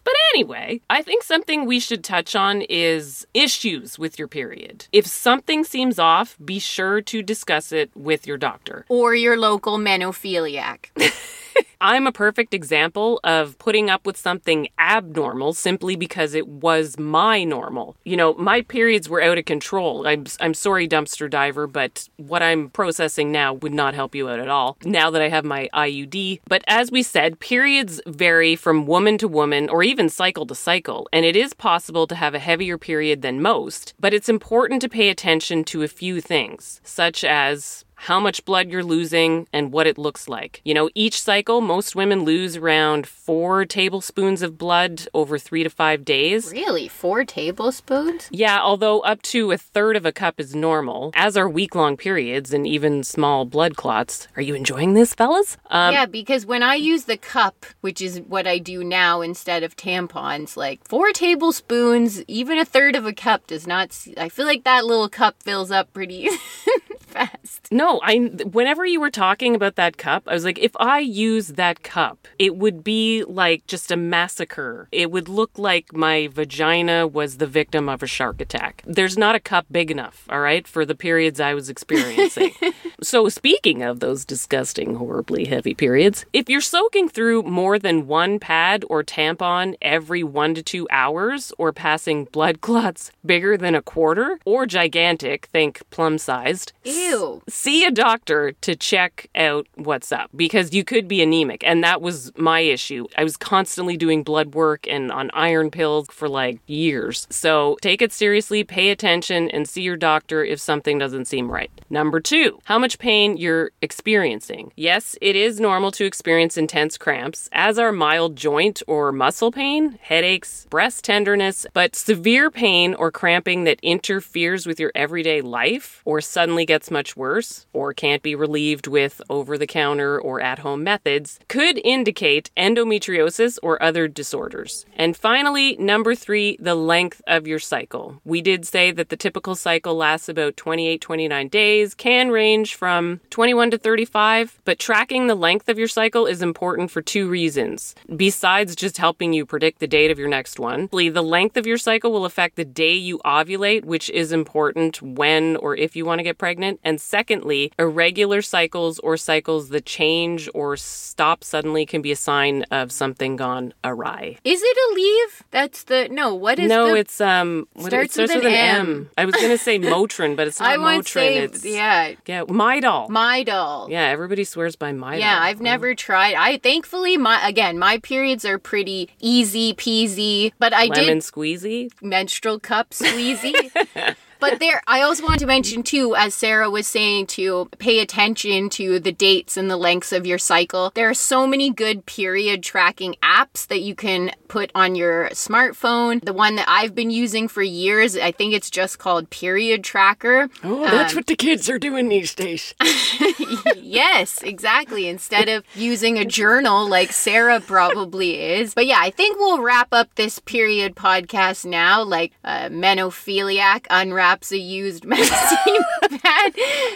But 0.02 0.14
anyway, 0.34 0.82
I 0.90 1.04
think 1.04 1.22
something 1.24 1.66
we 1.66 1.80
should 1.80 2.04
touch 2.04 2.36
on 2.36 2.62
is 2.64 3.28
issues 3.36 4.00
with 4.00 4.18
your 4.18 4.28
period. 4.28 4.88
If 4.92 5.06
something 5.06 5.64
seems 5.64 6.00
off, 6.00 6.36
be 6.44 6.58
sure 6.58 7.00
to 7.02 7.22
discuss 7.22 7.72
it 7.72 7.92
with 7.96 8.26
your 8.26 8.38
doctor. 8.38 8.86
or 8.90 9.14
your 9.14 9.38
local 9.38 9.78
menophiliac. 9.78 10.86
I'm 11.82 12.08
a 12.08 12.12
perfect 12.12 12.54
example 12.54 13.20
of 13.24 13.58
putting 13.58 13.90
up 13.90 14.06
with 14.06 14.18
something 14.18 14.68
abnormal 14.78 15.54
simply 15.54 15.96
because 15.96 16.34
it 16.34 16.48
was 16.48 17.00
my 17.00 17.44
normal. 17.44 17.96
You 18.04 18.18
know, 18.18 18.34
my 18.34 18.62
periods 18.62 19.08
were 19.08 19.22
out 19.22 19.38
of 19.38 19.46
control. 19.46 20.06
I'm, 20.06 20.26
I'm 20.42 20.54
sorry, 20.54 20.88
dumpster 20.88 21.30
diver, 21.30 21.68
but 21.68 22.10
what 22.18 22.44
I'm 22.44 22.70
processing 22.70 23.32
now 23.32 23.54
would 23.54 23.74
not 23.74 23.94
help 23.94 24.14
you 24.14 24.28
out 24.30 24.40
at 24.40 24.50
all 24.50 24.78
now 24.84 25.10
that 25.10 25.22
I 25.22 25.30
have 25.30 25.46
my 25.46 25.70
IUD. 25.74 26.42
But 26.48 26.64
as 26.68 26.92
we 26.92 27.02
said, 27.02 27.40
periods 27.40 28.02
vary 28.06 28.56
from 28.56 28.86
woman 28.86 29.18
to 29.20 29.28
woman 29.28 29.70
or 29.70 29.84
even 29.84 30.10
cycle 30.10 30.46
to 30.48 30.56
cycle, 30.56 31.08
and 31.14 31.26
it 31.26 31.36
is 31.36 31.54
possible 31.54 32.08
to 32.08 32.16
have 32.16 32.34
a 32.34 32.40
heavier 32.40 32.78
period 32.78 33.22
than 33.22 33.42
most. 33.42 33.94
But 34.00 34.14
it's 34.14 34.30
important 34.30 34.82
to 34.82 34.90
pay 34.90 35.10
attention 35.10 35.64
to 35.66 35.84
a 35.84 35.88
few 35.88 36.20
things, 36.22 36.82
such 36.84 37.24
as 37.24 37.86
how 38.00 38.20
much 38.20 38.46
blood 38.46 38.70
you're 38.70 38.84
losing 38.84 39.46
and 39.52 39.72
what 39.74 39.86
it 39.88 39.98
looks 39.98 40.30
like. 40.30 40.62
You 40.64 40.74
know, 40.74 40.90
each 40.96 41.22
cycle, 41.22 41.60
most 41.62 41.96
women 41.96 42.24
lose 42.24 42.56
around 42.58 43.06
four 43.08 43.66
tablespoons 43.66 44.42
of 44.42 44.58
blood 44.58 45.08
over 45.14 45.38
three 45.38 45.64
to 45.64 45.70
five 45.70 46.06
days. 46.06 46.52
really? 46.52 46.88
Four 46.88 47.26
tablespoons? 47.26 48.30
Yeah, 48.32 48.60
although 48.62 49.02
up 49.02 49.22
to 49.24 49.52
a 49.52 49.58
third 49.58 49.96
of 49.98 50.06
a 50.06 50.12
cup 50.12 50.40
is 50.40 50.56
normal, 50.56 51.12
as 51.14 51.36
are 51.36 51.50
week 51.50 51.76
long 51.76 51.98
periods 51.98 52.54
and 52.54 52.66
even 52.66 53.04
small 53.04 53.46
blood 53.46 53.76
clots. 53.76 54.28
Are 54.36 54.42
you 54.42 54.56
enjoying 54.56 54.94
this, 54.94 55.14
fellas? 55.14 55.58
Um, 55.70 55.94
yeah, 55.94 56.06
because 56.06 56.46
when 56.46 56.64
I 56.64 56.76
use 56.76 57.04
the 57.04 57.18
cup, 57.18 57.66
which 57.82 58.02
is 58.02 58.22
what 58.22 58.48
I 58.48 58.60
do 58.60 58.84
now 58.84 59.22
instead 59.22 59.64
of 59.64 59.76
tampons, 59.76 60.56
like 60.56 60.80
four 60.88 61.12
tablespoons, 61.12 62.24
even 62.28 62.58
a 62.58 62.66
third 62.66 62.96
of 62.96 63.06
a 63.06 63.14
cup 63.14 63.48
does 63.48 63.68
not. 63.68 63.98
I 64.18 64.30
feel 64.30 64.46
like 64.46 64.64
that 64.64 64.86
little 64.86 65.10
cup 65.10 65.44
fills 65.44 65.70
up 65.72 65.92
pretty 65.94 66.30
fast. 67.00 67.68
No, 67.72 67.89
I 68.04 68.18
whenever 68.18 68.86
you 68.86 69.00
were 69.00 69.10
talking 69.10 69.56
about 69.56 69.76
that 69.76 69.98
cup, 69.98 70.24
I 70.28 70.34
was 70.34 70.46
like 70.46 70.60
if 70.60 70.76
I 70.80 71.00
use 71.00 71.50
that 71.50 71.82
cup, 71.84 72.28
it 72.38 72.56
would 72.56 72.84
be 72.84 73.24
like 73.24 73.66
just 73.68 73.92
a 73.92 73.98
massacre. 73.98 74.88
It 74.92 75.10
would 75.12 75.28
look 75.28 75.58
like 75.58 75.94
my 75.94 76.30
vagina 76.32 77.08
was 77.08 77.38
the 77.38 77.48
victim 77.48 77.90
of 77.90 78.04
a 78.04 78.08
shark 78.08 78.42
attack. 78.42 78.84
There's 78.86 79.18
not 79.18 79.36
a 79.36 79.40
cup 79.40 79.66
big 79.72 79.90
enough, 79.90 80.26
all 80.30 80.42
right, 80.42 80.68
for 80.68 80.86
the 80.86 80.96
periods 80.96 81.40
I 81.40 81.54
was 81.54 81.70
experiencing. 81.70 82.52
so 83.02 83.30
speaking 83.30 83.82
of 83.82 84.00
those 84.00 84.26
disgusting 84.26 84.96
horribly 84.96 85.46
heavy 85.46 85.74
periods, 85.74 86.26
if 86.34 86.50
you're 86.50 86.62
soaking 86.62 87.10
through 87.10 87.44
more 87.44 87.80
than 87.80 88.08
one 88.08 88.40
pad 88.40 88.84
or 88.90 89.04
tampon 89.04 89.76
every 89.82 90.24
1 90.24 90.56
to 90.56 90.64
2 90.64 90.88
hours 90.92 91.52
or 91.58 91.74
passing 91.74 92.26
blood 92.26 92.62
clots 92.68 93.12
bigger 93.26 93.58
than 93.58 93.76
a 93.76 93.82
quarter 93.82 94.40
or 94.46 94.66
gigantic, 94.66 95.48
think 95.48 95.82
plum-sized, 95.90 96.74
Ew. 96.84 97.42
see 97.48 97.79
a 97.86 97.92
doctor 97.92 98.54
to 98.62 98.76
check 98.76 99.30
out 99.36 99.68
what's 99.76 100.12
up 100.12 100.30
because 100.36 100.74
you 100.74 100.84
could 100.84 101.08
be 101.08 101.22
anemic. 101.22 101.64
And 101.66 101.84
that 101.84 102.02
was 102.02 102.32
my 102.38 102.60
issue. 102.62 103.08
I 103.18 103.24
was 103.24 103.38
constantly 103.38 103.98
doing 103.98 104.24
blood 104.24 104.54
work 104.54 104.88
and 104.88 105.12
on 105.12 105.30
iron 105.34 105.72
pills 105.72 106.08
for 106.12 106.30
like 106.30 106.60
years. 106.68 107.28
So 107.30 107.78
take 107.82 108.02
it 108.02 108.12
seriously, 108.12 108.64
pay 108.64 108.90
attention, 108.90 109.50
and 109.50 109.68
see 109.68 109.82
your 109.82 109.98
doctor 109.98 110.44
if 110.44 110.60
something 110.60 110.98
doesn't 110.98 111.26
seem 111.26 111.52
right. 111.52 111.72
Number 111.90 112.20
two, 112.20 112.60
how 112.66 112.80
much 112.80 113.00
pain 113.00 113.38
you're 113.38 113.72
experiencing. 113.82 114.72
Yes, 114.76 115.18
it 115.22 115.36
is 115.36 115.60
normal 115.60 115.92
to 115.92 116.06
experience 116.06 116.58
intense 116.58 116.98
cramps, 116.98 117.50
as 117.52 117.80
are 117.80 117.92
mild 117.92 118.36
joint 118.36 118.82
or 118.88 119.12
muscle 119.12 119.52
pain, 119.52 119.98
headaches, 120.02 120.68
breast 120.70 121.04
tenderness, 121.04 121.66
but 121.74 121.96
severe 121.96 122.52
pain 122.52 122.94
or 122.94 123.12
cramping 123.12 123.64
that 123.64 123.80
interferes 123.82 124.66
with 124.66 124.80
your 124.80 124.92
everyday 124.96 125.42
life 125.42 126.02
or 126.06 126.22
suddenly 126.22 126.66
gets 126.66 126.92
much 126.92 127.16
worse 127.16 127.66
or 127.74 127.94
can't 127.94 128.24
be 128.24 128.36
relieved 128.36 128.88
with 128.88 129.22
over 129.30 129.58
the 129.58 129.68
counter 129.68 130.20
or 130.20 130.42
at 130.42 130.60
home 130.60 130.84
methods 130.84 131.40
could 131.48 131.80
indicate 131.84 132.52
endometriosis 132.58 133.58
or 133.62 133.82
other 133.82 134.08
disorders. 134.08 134.86
And 134.96 135.16
finally, 135.16 135.76
number 135.78 136.16
three, 136.16 136.58
the 136.60 136.76
length 136.76 137.22
of 137.28 137.48
your 137.48 137.60
cycle. 137.60 138.22
We 138.24 138.42
did 138.42 138.66
say 138.66 138.92
that 138.92 139.10
the 139.10 139.18
typical 139.18 139.56
cycle 139.56 139.96
lasts 139.96 140.30
about 140.30 140.58
28, 140.58 141.02
29 141.02 141.48
days, 141.50 141.94
can 141.94 142.30
range 142.30 142.76
from 142.76 143.20
21 143.30 143.72
to 143.72 143.78
35, 143.78 144.60
but 144.66 144.80
tracking 144.80 145.28
the 145.28 145.36
length 145.36 145.70
of 145.70 145.78
your 145.78 145.88
cycle 145.88 146.26
is 146.26 146.42
important 146.42 146.92
for 146.92 147.02
two 147.02 147.30
reasons. 147.30 147.96
Besides 148.16 148.76
just 148.76 148.98
helping 148.98 149.34
you 149.34 149.46
predict 149.46 149.80
the 149.80 149.88
date 149.88 150.12
of 150.12 150.20
your 150.20 150.30
next 150.30 150.60
one, 150.60 150.88
the 150.92 151.22
length 151.22 151.58
of 151.58 151.68
your 151.68 151.78
cycle 151.78 152.12
will 152.12 152.26
affect 152.26 152.56
the 152.56 152.66
day 152.66 152.94
you 152.94 153.20
ovulate, 153.26 153.84
which 153.84 154.10
is 154.10 154.32
important 154.32 155.02
when 155.02 155.56
or 155.58 155.76
if 155.76 155.96
you 155.96 156.06
want 156.06 156.20
to 156.20 156.24
get 156.24 156.38
pregnant. 156.38 156.80
And 156.84 157.02
secondly, 157.02 157.59
irregular 157.78 158.42
cycles 158.42 159.00
or 159.00 159.18
cycles 159.18 159.70
that 159.70 159.86
change 159.86 160.50
or 160.54 160.78
stop 160.78 161.44
suddenly 161.44 161.86
can 161.86 162.02
be 162.02 162.12
a 162.12 162.16
sign 162.16 162.64
of 162.72 162.92
something 162.92 163.36
gone 163.36 163.74
awry. 163.84 164.38
Is 164.44 164.62
it 164.64 164.78
Aleve? 164.88 165.42
That's 165.52 165.84
the 165.84 166.08
no. 166.10 166.34
What 166.36 166.60
is 166.60 166.66
it? 166.66 166.70
no, 166.70 166.88
the? 166.88 166.96
it's 167.02 167.20
um 167.22 167.68
what 167.74 167.88
Starts 167.88 168.12
it 168.12 168.14
starts 168.30 168.36
with 168.36 168.44
with, 168.44 168.54
an 168.54 168.60
an 168.60 168.80
M. 168.82 168.90
M. 168.90 169.10
I 169.18 169.26
was 169.26 169.36
gonna 169.36 169.58
say 169.58 169.80
Motrin, 169.80 170.36
but 170.36 170.48
it's 170.48 170.60
not 170.66 170.70
I 170.70 170.78
Motrin. 170.78 171.08
say 171.08 171.38
it's 171.40 171.66
yeah, 171.66 172.14
yeah, 172.26 172.44
Midol. 172.44 173.10
my 173.10 173.44
doll. 173.44 173.88
yeah, 173.90 174.06
everybody 174.16 174.44
swears 174.44 174.76
by 174.76 174.92
Midol. 174.92 175.20
Yeah, 175.20 175.40
I've 175.42 175.62
never 175.62 175.96
tried. 175.96 176.36
I 176.36 176.58
thankfully 176.58 177.18
my 177.18 177.46
again 177.48 177.78
my 177.80 177.98
periods 178.00 178.46
are 178.46 178.58
pretty 178.60 179.10
easy 179.20 179.74
peasy, 179.74 180.52
but 180.60 180.74
I 180.74 180.88
did 180.88 180.98
lemon 180.98 181.20
did 181.20 181.24
squeezy. 181.24 181.90
menstrual 182.02 182.60
cup 182.60 182.92
squeezy. 182.92 183.72
But 184.40 184.60
there, 184.60 184.82
I 184.88 185.02
also 185.02 185.26
want 185.26 185.40
to 185.40 185.46
mention 185.46 185.84
too, 185.84 186.16
as 186.16 186.34
Sarah 186.34 186.70
was 186.70 186.88
saying, 186.88 187.28
to 187.28 187.70
pay 187.78 188.00
attention 188.00 188.70
to 188.72 189.00
the 189.00 189.12
dates 189.12 189.58
and 189.58 189.70
the 189.70 189.78
lengths 189.78 190.12
of 190.12 190.26
your 190.26 190.38
cycle. 190.38 190.92
There 190.96 191.10
are 191.10 191.14
so 191.14 191.46
many 191.46 191.70
good 191.72 192.06
period 192.06 192.64
tracking 192.64 193.16
apps 193.22 193.68
that 193.68 193.82
you 193.82 193.96
can 193.96 194.32
put 194.48 194.72
on 194.74 194.96
your 194.96 195.30
smartphone. 195.30 196.24
The 196.24 196.34
one 196.34 196.56
that 196.56 196.68
I've 196.68 196.96
been 196.96 197.12
using 197.12 197.48
for 197.48 197.62
years, 197.62 198.18
I 198.18 198.32
think 198.32 198.54
it's 198.54 198.70
just 198.70 198.98
called 198.98 199.30
Period 199.30 199.84
Tracker. 199.84 200.50
Oh, 200.64 200.82
that's 200.90 201.14
what 201.16 201.28
the 201.28 201.36
kids 201.36 201.70
are 201.70 201.80
doing 201.80 202.10
these 202.10 202.34
days. 202.34 202.74
yes, 203.76 204.42
exactly. 204.42 205.08
Instead 205.08 205.50
of 205.50 205.64
using 205.76 206.18
a 206.18 206.26
journal 206.26 206.88
like 206.88 207.12
Sarah 207.12 207.60
probably 207.60 208.42
is. 208.42 208.74
But 208.74 208.88
yeah, 208.88 209.00
I 209.00 209.10
think 209.12 209.38
we'll 209.38 209.62
wrap 209.62 209.90
up 209.92 210.16
this 210.16 210.40
period 210.40 210.96
podcast 210.96 211.66
now, 211.66 212.04
like 212.04 212.32
uh, 212.44 212.70
Menophiliac 212.70 213.86
unwraps 214.30 214.52
a 214.52 214.58
used 214.58 215.06
magazine 215.06 216.20
pad 216.22 216.54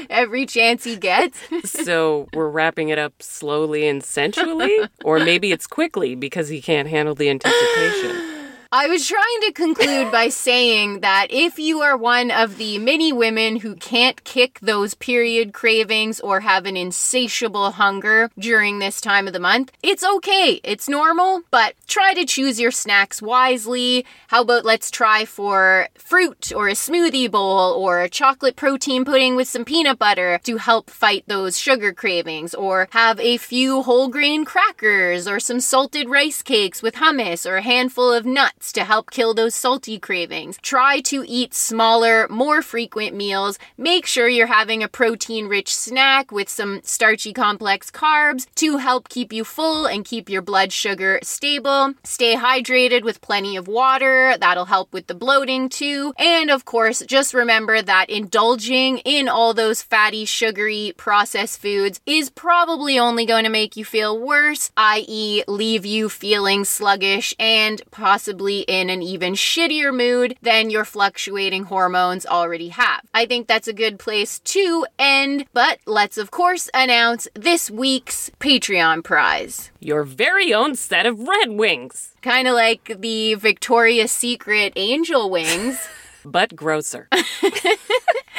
every 0.10 0.46
chance 0.46 0.84
he 0.84 0.96
gets. 0.96 1.40
so 1.64 2.28
we're 2.34 2.50
wrapping 2.50 2.90
it 2.90 3.00
up 3.00 3.22
slowly 3.22 3.88
and 3.88 4.04
sensually, 4.04 4.80
or 5.04 5.20
maybe 5.20 5.52
it's 5.52 5.68
quickly 5.68 6.16
because 6.16 6.50
he 6.50 6.62
can't 6.62 6.88
handle 6.88 7.16
the 7.16 7.30
anticipation. 7.30 8.33
I 8.76 8.88
was 8.88 9.08
trying 9.08 9.42
to 9.42 9.52
conclude 9.52 10.12
by 10.12 10.30
saying 10.30 11.02
that 11.02 11.28
if 11.30 11.60
you 11.60 11.82
are 11.82 11.96
one 11.96 12.32
of 12.32 12.58
the 12.58 12.80
many 12.80 13.14
women 13.14 13.58
who 13.58 13.76
can't 13.76 14.24
kick 14.24 14.58
those 14.64 14.96
period 14.96 15.54
cravings 15.54 16.20
or 16.20 16.40
have 16.40 16.66
an 16.66 16.76
insatiable 16.76 17.70
hunger 17.70 18.32
during 18.36 18.80
this 18.80 19.00
time 19.00 19.28
of 19.28 19.34
the 19.34 19.40
month, 19.40 19.72
it's 19.84 20.04
okay. 20.04 20.60
It's 20.64 20.90
normal, 20.90 21.44
but 21.52 21.76
try 21.88 22.16
to 22.16 22.26
choose 22.26 22.60
your 22.60 22.72
snacks 22.72 23.22
wisely. 23.22 24.08
How 24.30 24.42
about 24.42 24.66
let's 24.66 24.90
try 24.90 25.26
for 25.26 25.88
fruit 25.94 26.52
or 26.52 26.68
a 26.68 26.72
smoothie 26.72 27.30
bowl 27.30 27.74
or 27.74 28.02
a 28.02 28.10
chocolate 28.10 28.56
protein 28.56 29.06
pudding 29.06 29.36
with 29.36 29.48
some 29.48 29.66
peanut 29.66 30.00
butter 30.00 30.40
to 30.46 30.58
help 30.58 30.90
fight 30.90 31.26
those 31.28 31.60
sugar 31.60 31.94
cravings, 31.94 32.56
or 32.56 32.88
have 32.90 33.20
a 33.20 33.38
few 33.38 33.84
whole 33.84 34.08
grain 34.08 34.46
crackers 34.46 35.28
or 35.28 35.40
some 35.40 35.60
salted 35.60 36.10
rice 36.10 36.42
cakes 36.42 36.82
with 36.82 36.96
hummus 36.96 37.48
or 37.48 37.58
a 37.58 37.62
handful 37.62 38.12
of 38.12 38.26
nuts 38.26 38.63
to 38.72 38.84
help 38.84 39.12
kill 39.12 39.34
those 39.34 39.54
salty 39.54 40.00
cravings. 40.00 40.58
Try 40.62 41.02
to 41.02 41.26
eat 41.28 41.54
smaller, 41.54 42.28
more 42.30 42.62
frequent 42.62 43.16
meals. 43.16 43.60
Make 43.78 44.06
sure 44.06 44.28
you're 44.30 44.48
having 44.48 44.82
a 44.82 44.88
protein 44.88 45.48
rich 45.48 45.76
snack 45.76 46.32
with 46.32 46.48
some 46.48 46.80
starchy 46.84 47.34
complex 47.34 47.92
carbs 47.92 48.48
to 48.56 48.78
help 48.78 49.10
keep 49.10 49.34
you 49.34 49.44
full 49.44 49.86
and 49.86 50.06
keep 50.06 50.30
your 50.30 50.42
blood 50.42 50.72
sugar 50.72 51.20
stable. 51.24 51.94
Stay 52.04 52.36
hydrated 52.36 53.04
with 53.04 53.22
plenty 53.22 53.58
of 53.58 53.68
water. 53.68 54.36
That'll 54.40 54.66
help 54.66 54.94
with 54.94 55.08
the 55.08 55.16
bloating 55.16 55.68
too. 55.68 56.14
And 56.18 56.50
of 56.50 56.66
course, 56.66 57.04
just 57.08 57.34
remember 57.34 57.82
that 57.82 58.10
indulging 58.10 59.00
in 59.00 59.28
all 59.28 59.54
those 59.54 59.82
fatty, 59.82 60.26
sugary, 60.26 60.94
processed 60.96 61.62
foods 61.62 62.00
is 62.06 62.30
probably 62.30 62.98
only 62.98 63.26
going 63.26 63.44
to 63.44 63.50
make 63.50 63.76
you 63.76 63.84
feel 63.84 64.18
worse, 64.20 64.72
i.e., 64.78 65.44
leave 65.48 65.86
you 65.86 66.08
feeling 66.10 66.64
sluggish 66.64 67.34
and 67.40 67.82
possibly 67.92 68.53
in 68.62 68.90
an 68.90 69.02
even 69.02 69.34
shittier 69.34 69.96
mood 69.96 70.36
than 70.42 70.70
your 70.70 70.86
fluctuating 70.86 71.66
hormones 71.66 72.26
already 72.26 72.70
have. 72.70 73.02
I 73.14 73.26
think 73.26 73.48
that's 73.48 73.68
a 73.68 73.74
good 73.74 74.00
place 74.00 74.40
to 74.40 74.86
end, 74.98 75.46
but 75.54 75.80
let's 75.86 76.18
of 76.18 76.32
course 76.32 76.70
announce 76.74 77.28
this 77.34 77.70
week's 77.70 78.30
Patreon 78.40 79.04
prize. 79.04 79.72
Your 79.80 80.04
very 80.04 80.54
own 80.54 80.76
set 80.76 81.06
of 81.06 81.20
Red 81.20 81.52
Wings, 81.52 82.14
Kind 82.24 82.48
of 82.48 82.54
like 82.54 82.96
the 83.00 83.36
Victoria's 83.36 84.12
Secret 84.12 84.72
angel 84.78 85.30
wings. 85.30 85.88
but 86.26 86.56
grosser. 86.56 87.10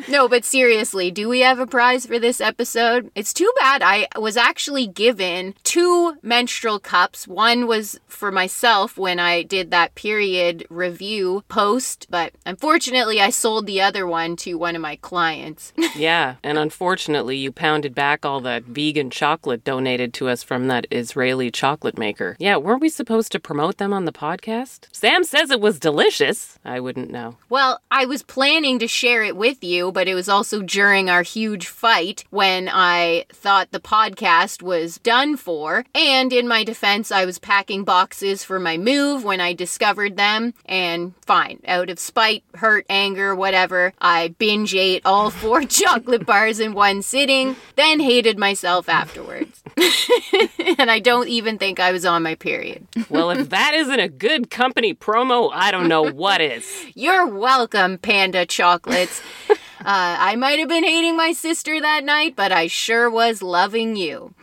No, 0.10 0.28
but 0.28 0.44
seriously, 0.44 1.12
do 1.12 1.30
we 1.30 1.42
have 1.42 1.60
a 1.60 1.68
prize 1.68 2.08
for 2.08 2.18
this 2.18 2.42
episode? 2.42 3.12
It's 3.14 3.32
too 3.32 3.52
bad. 3.60 3.84
I 3.84 4.08
was 4.18 4.38
actually 4.38 4.88
given 4.88 5.54
two 5.64 6.18
menstrual 6.24 6.80
cups. 6.80 7.28
One 7.28 7.68
was 7.68 8.00
for 8.08 8.32
myself 8.32 8.98
when 8.98 9.20
I 9.20 9.44
did 9.44 9.70
that 9.70 9.94
period 9.94 10.66
review 10.72 11.44
post, 11.48 12.08
but 12.10 12.34
unfortunately, 12.44 13.22
I 13.22 13.30
sold 13.30 13.68
the 13.68 13.82
other 13.82 14.08
one 14.08 14.36
to 14.38 14.56
one 14.56 14.76
of 14.76 14.82
my 14.82 14.96
clients. 14.96 15.74
Yeah, 15.96 16.36
and 16.44 16.58
unfortunately, 16.58 17.36
you 17.36 17.52
pounded 17.52 17.94
back 17.94 18.24
all 18.26 18.40
that 18.42 18.64
vegan 18.64 19.10
chocolate 19.10 19.66
donated 19.66 20.14
to 20.14 20.30
us 20.30 20.44
from 20.44 20.68
that 20.68 20.88
Israeli 20.92 21.52
chocolate 21.52 21.98
maker. 21.98 22.38
Yeah, 22.40 22.56
weren't 22.56 22.80
we 22.82 22.90
supposed 22.90 23.34
to 23.34 23.40
promote 23.40 23.78
them 23.80 23.92
on 23.92 24.06
the 24.06 24.14
podcast? 24.14 24.88
Sam 24.94 25.24
says 25.26 25.52
it 25.52 25.60
was 25.60 25.78
delicious. 25.78 26.58
I 26.64 26.80
wouldn't 26.80 27.12
know. 27.12 27.38
Well, 27.50 27.82
I 27.92 28.06
was 28.06 28.24
planning 28.24 28.80
to 28.80 28.88
share 28.88 29.24
it 29.24 29.29
with 29.36 29.64
you, 29.64 29.92
but 29.92 30.08
it 30.08 30.16
was 30.16 30.30
also 30.30 30.62
during 30.62 31.10
our 31.10 31.24
huge 31.24 31.68
fight 31.68 32.24
when 32.30 32.70
I 32.72 33.26
thought 33.30 33.72
the 33.72 33.80
podcast 33.80 34.62
was 34.62 34.98
done 35.00 35.38
for. 35.38 35.86
And 35.94 36.32
in 36.32 36.48
my 36.48 36.64
defense, 36.64 37.12
I 37.12 37.26
was 37.26 37.40
packing 37.40 37.84
boxes 37.84 38.44
for 38.44 38.60
my 38.60 38.78
move 38.78 39.24
when 39.24 39.42
I 39.42 39.54
discovered 39.54 40.18
them. 40.18 40.54
And 40.66 41.14
fine, 41.26 41.62
out 41.68 41.90
of 41.90 42.00
spite, 42.00 42.44
hurt, 42.56 42.86
anger, 42.90 43.36
whatever, 43.36 43.94
I 44.00 44.30
binge 44.40 44.76
ate 44.76 45.06
all 45.06 45.30
four 45.30 45.64
chocolate 45.66 46.26
bars 46.26 46.60
in 46.60 46.74
one 46.74 47.02
sitting, 47.02 47.56
then 47.76 48.00
hated 48.00 48.38
myself 48.38 48.90
afterwards. 48.90 49.64
and 50.78 50.92
I 50.92 51.00
don't 51.00 51.28
even 51.28 51.58
think 51.58 51.80
I 51.80 51.92
was 51.92 52.06
on 52.06 52.24
my 52.24 52.36
period. 52.36 52.86
Well, 53.10 53.32
if 53.32 53.50
that 53.50 53.74
isn't 53.74 54.00
a 54.00 54.08
good 54.08 54.52
company 54.52 54.94
promo, 54.94 55.50
I 55.52 55.72
don't 55.72 55.88
know 55.88 56.04
what 56.04 56.42
is. 56.42 56.86
You're 56.94 57.26
welcome, 57.26 57.98
Panda 57.98 58.46
Chocolates. 58.46 59.20
uh, 59.50 59.56
I 59.84 60.36
might 60.36 60.60
have 60.60 60.70
been 60.70 60.84
hating 60.84 61.18
my 61.18 61.32
sister 61.32 61.82
that 61.82 62.04
night, 62.04 62.36
but 62.36 62.52
I 62.52 62.68
sure 62.68 63.10
was 63.10 63.42
loving 63.42 63.96
you. 63.96 64.34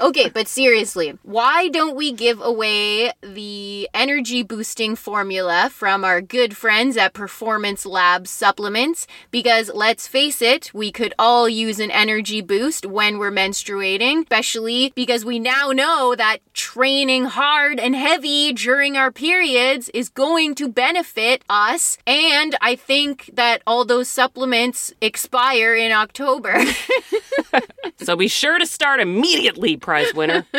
Okay, 0.00 0.28
but 0.28 0.46
seriously, 0.46 1.18
why 1.24 1.68
don't 1.68 1.96
we 1.96 2.12
give 2.12 2.40
away 2.40 3.10
the 3.20 3.88
energy 3.92 4.44
boosting 4.44 4.94
formula 4.94 5.70
from 5.72 6.04
our 6.04 6.20
good 6.20 6.56
friends 6.56 6.96
at 6.96 7.14
Performance 7.14 7.84
Lab 7.84 8.28
Supplements? 8.28 9.08
Because 9.32 9.72
let's 9.74 10.06
face 10.06 10.40
it, 10.40 10.72
we 10.72 10.92
could 10.92 11.14
all 11.18 11.48
use 11.48 11.80
an 11.80 11.90
energy 11.90 12.40
boost 12.40 12.86
when 12.86 13.18
we're 13.18 13.32
menstruating, 13.32 14.22
especially 14.22 14.92
because 14.94 15.24
we 15.24 15.40
now 15.40 15.72
know 15.72 16.14
that 16.14 16.38
training 16.54 17.24
hard 17.24 17.80
and 17.80 17.96
heavy 17.96 18.52
during 18.52 18.96
our 18.96 19.10
periods 19.10 19.88
is 19.88 20.08
going 20.08 20.54
to 20.54 20.68
benefit 20.68 21.42
us. 21.48 21.98
And 22.06 22.54
I 22.60 22.76
think 22.76 23.30
that 23.32 23.62
all 23.66 23.84
those 23.84 24.08
supplements 24.08 24.92
expire 25.00 25.74
in 25.74 25.90
October. 25.90 26.62
So 28.00 28.16
be 28.16 28.28
sure 28.28 28.58
to 28.58 28.66
start 28.66 29.00
immediately, 29.00 29.76
prize 29.88 30.12
winner. 30.12 30.44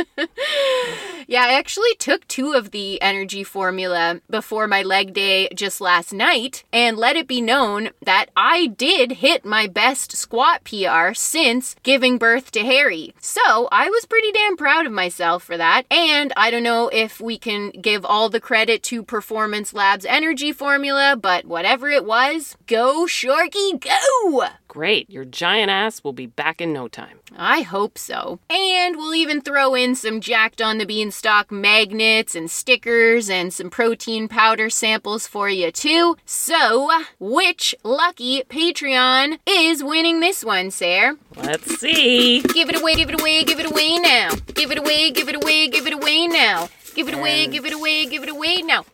Yeah, 1.30 1.44
I 1.44 1.60
actually 1.60 1.94
took 2.00 2.28
two 2.28 2.54
of 2.54 2.72
the 2.72 3.00
energy 3.04 3.44
formula 3.44 4.20
before 4.32 4.66
my 4.66 4.82
leg 4.82 5.14
day 5.14 5.48
just 5.54 5.80
last 5.80 6.12
night, 6.12 6.64
and 6.74 6.98
let 6.98 7.16
it 7.16 7.28
be 7.28 7.40
known 7.40 7.92
that 8.04 8.32
I 8.36 8.66
did 8.66 9.12
hit 9.12 9.46
my 9.46 9.68
best 9.68 10.18
squat 10.18 10.64
PR 10.64 11.14
since 11.14 11.76
giving 11.84 12.18
birth 12.18 12.50
to 12.54 12.62
Harry. 12.62 13.14
So 13.20 13.68
I 13.72 13.92
was 13.92 14.08
pretty 14.08 14.32
damn 14.32 14.58
proud 14.58 14.88
of 14.88 14.92
myself 14.92 15.44
for 15.44 15.56
that. 15.56 15.84
And 15.92 16.34
I 16.36 16.50
don't 16.50 16.64
know 16.64 16.90
if 16.92 17.22
we 17.22 17.38
can 17.38 17.70
give 17.80 18.04
all 18.04 18.30
the 18.30 18.42
credit 18.42 18.82
to 18.86 19.04
Performance 19.04 19.72
Labs 19.72 20.06
energy 20.06 20.52
formula, 20.52 21.16
but 21.16 21.46
whatever 21.46 21.90
it 21.90 22.06
was, 22.06 22.58
go 22.66 23.06
Sharky, 23.06 23.80
go! 23.80 24.48
Great, 24.70 25.10
your 25.10 25.26
giant 25.26 25.72
ass 25.72 26.04
will 26.04 26.14
be 26.14 26.28
back 26.28 26.62
in 26.62 26.72
no 26.72 26.88
time. 26.88 27.20
I 27.36 27.62
hope 27.62 27.98
so. 27.98 28.40
And 28.52 28.98
we'll 28.98 29.16
even 29.16 29.42
throw 29.42 29.74
in 29.74 29.96
some 29.96 30.22
Jacked 30.22 30.62
on 30.62 30.78
the 30.78 30.86
Beanstalk 30.86 31.52
magnets 31.52 32.36
and 32.36 32.52
stickers 32.52 33.32
and 33.32 33.52
some 33.52 33.72
protein 33.72 34.28
powder 34.28 34.70
samples 34.70 35.26
for 35.26 35.50
you 35.50 35.72
too. 35.72 36.18
So, 36.24 36.92
which 37.20 37.74
lucky 37.84 38.44
Patreon 38.44 39.40
is 39.48 39.84
winning 39.84 40.20
this 40.20 40.46
one, 40.46 40.70
Sarah? 40.70 41.18
Let's 41.36 41.80
see. 41.80 42.42
Give 42.42 42.70
it 42.70 42.80
away, 42.80 42.94
give 42.94 43.10
it 43.10 43.20
away, 43.20 43.44
give 43.46 43.60
it 43.60 43.72
away 43.72 43.98
now. 43.98 44.36
Give 44.54 44.72
it 44.72 44.78
away, 44.78 45.10
give 45.10 45.30
it 45.30 45.36
away, 45.36 45.68
give 45.68 45.88
it 45.88 45.94
away 45.94 46.28
now. 46.28 46.70
Give 47.00 47.08
it 47.08 47.14
away, 47.14 47.48
give 47.48 47.66
it 47.66 47.72
away, 47.72 48.06
give 48.08 48.24
it 48.24 48.30
away 48.30 48.62
now. 48.62 48.84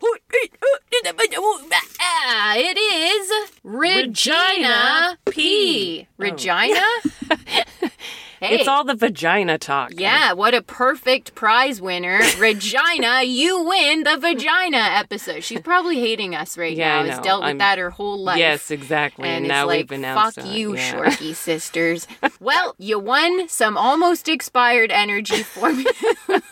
It 2.54 2.78
is 2.78 3.32
Regina 3.64 3.98
Regina 4.06 5.18
P. 5.24 5.32
P. 5.32 6.08
Regina? 6.16 6.80
Oh. 7.82 7.88
Hey. 8.40 8.56
It's 8.56 8.68
all 8.68 8.84
the 8.84 8.94
vagina 8.94 9.56
talk. 9.58 9.92
Yeah, 9.94 10.34
what 10.34 10.52
a 10.52 10.60
perfect 10.60 11.34
prize 11.34 11.80
winner. 11.80 12.20
Regina, 12.38 13.22
you 13.22 13.62
win 13.62 14.02
the 14.02 14.18
vagina 14.18 14.76
episode. 14.76 15.42
She's 15.42 15.60
probably 15.60 15.98
hating 16.00 16.34
us 16.34 16.58
right 16.58 16.76
Yeah, 16.76 17.02
now. 17.02 17.08
Has 17.08 17.18
dealt 17.20 17.40
with 17.40 17.46
I'm- 17.48 17.58
that 17.58 17.78
her 17.78 17.90
whole 17.90 18.22
life. 18.22 18.38
Yes, 18.38 18.70
exactly. 18.70 19.26
And, 19.26 19.36
And, 19.38 19.44
it's 19.46 19.50
now 19.52 19.66
like, 19.66 19.90
we've 19.90 19.92
announced 19.92 20.38
it. 20.38 20.42
fuck 20.42 20.50
you, 20.52 20.76
yeah. 20.76 20.92
Shorky 20.92 21.34
sisters. 21.34 22.06
well, 22.40 22.74
you 22.78 22.98
won 22.98 23.48
some 23.48 23.76
almost 23.78 24.28
expired 24.28 24.92
energy 24.92 25.42
formula. 25.42 25.90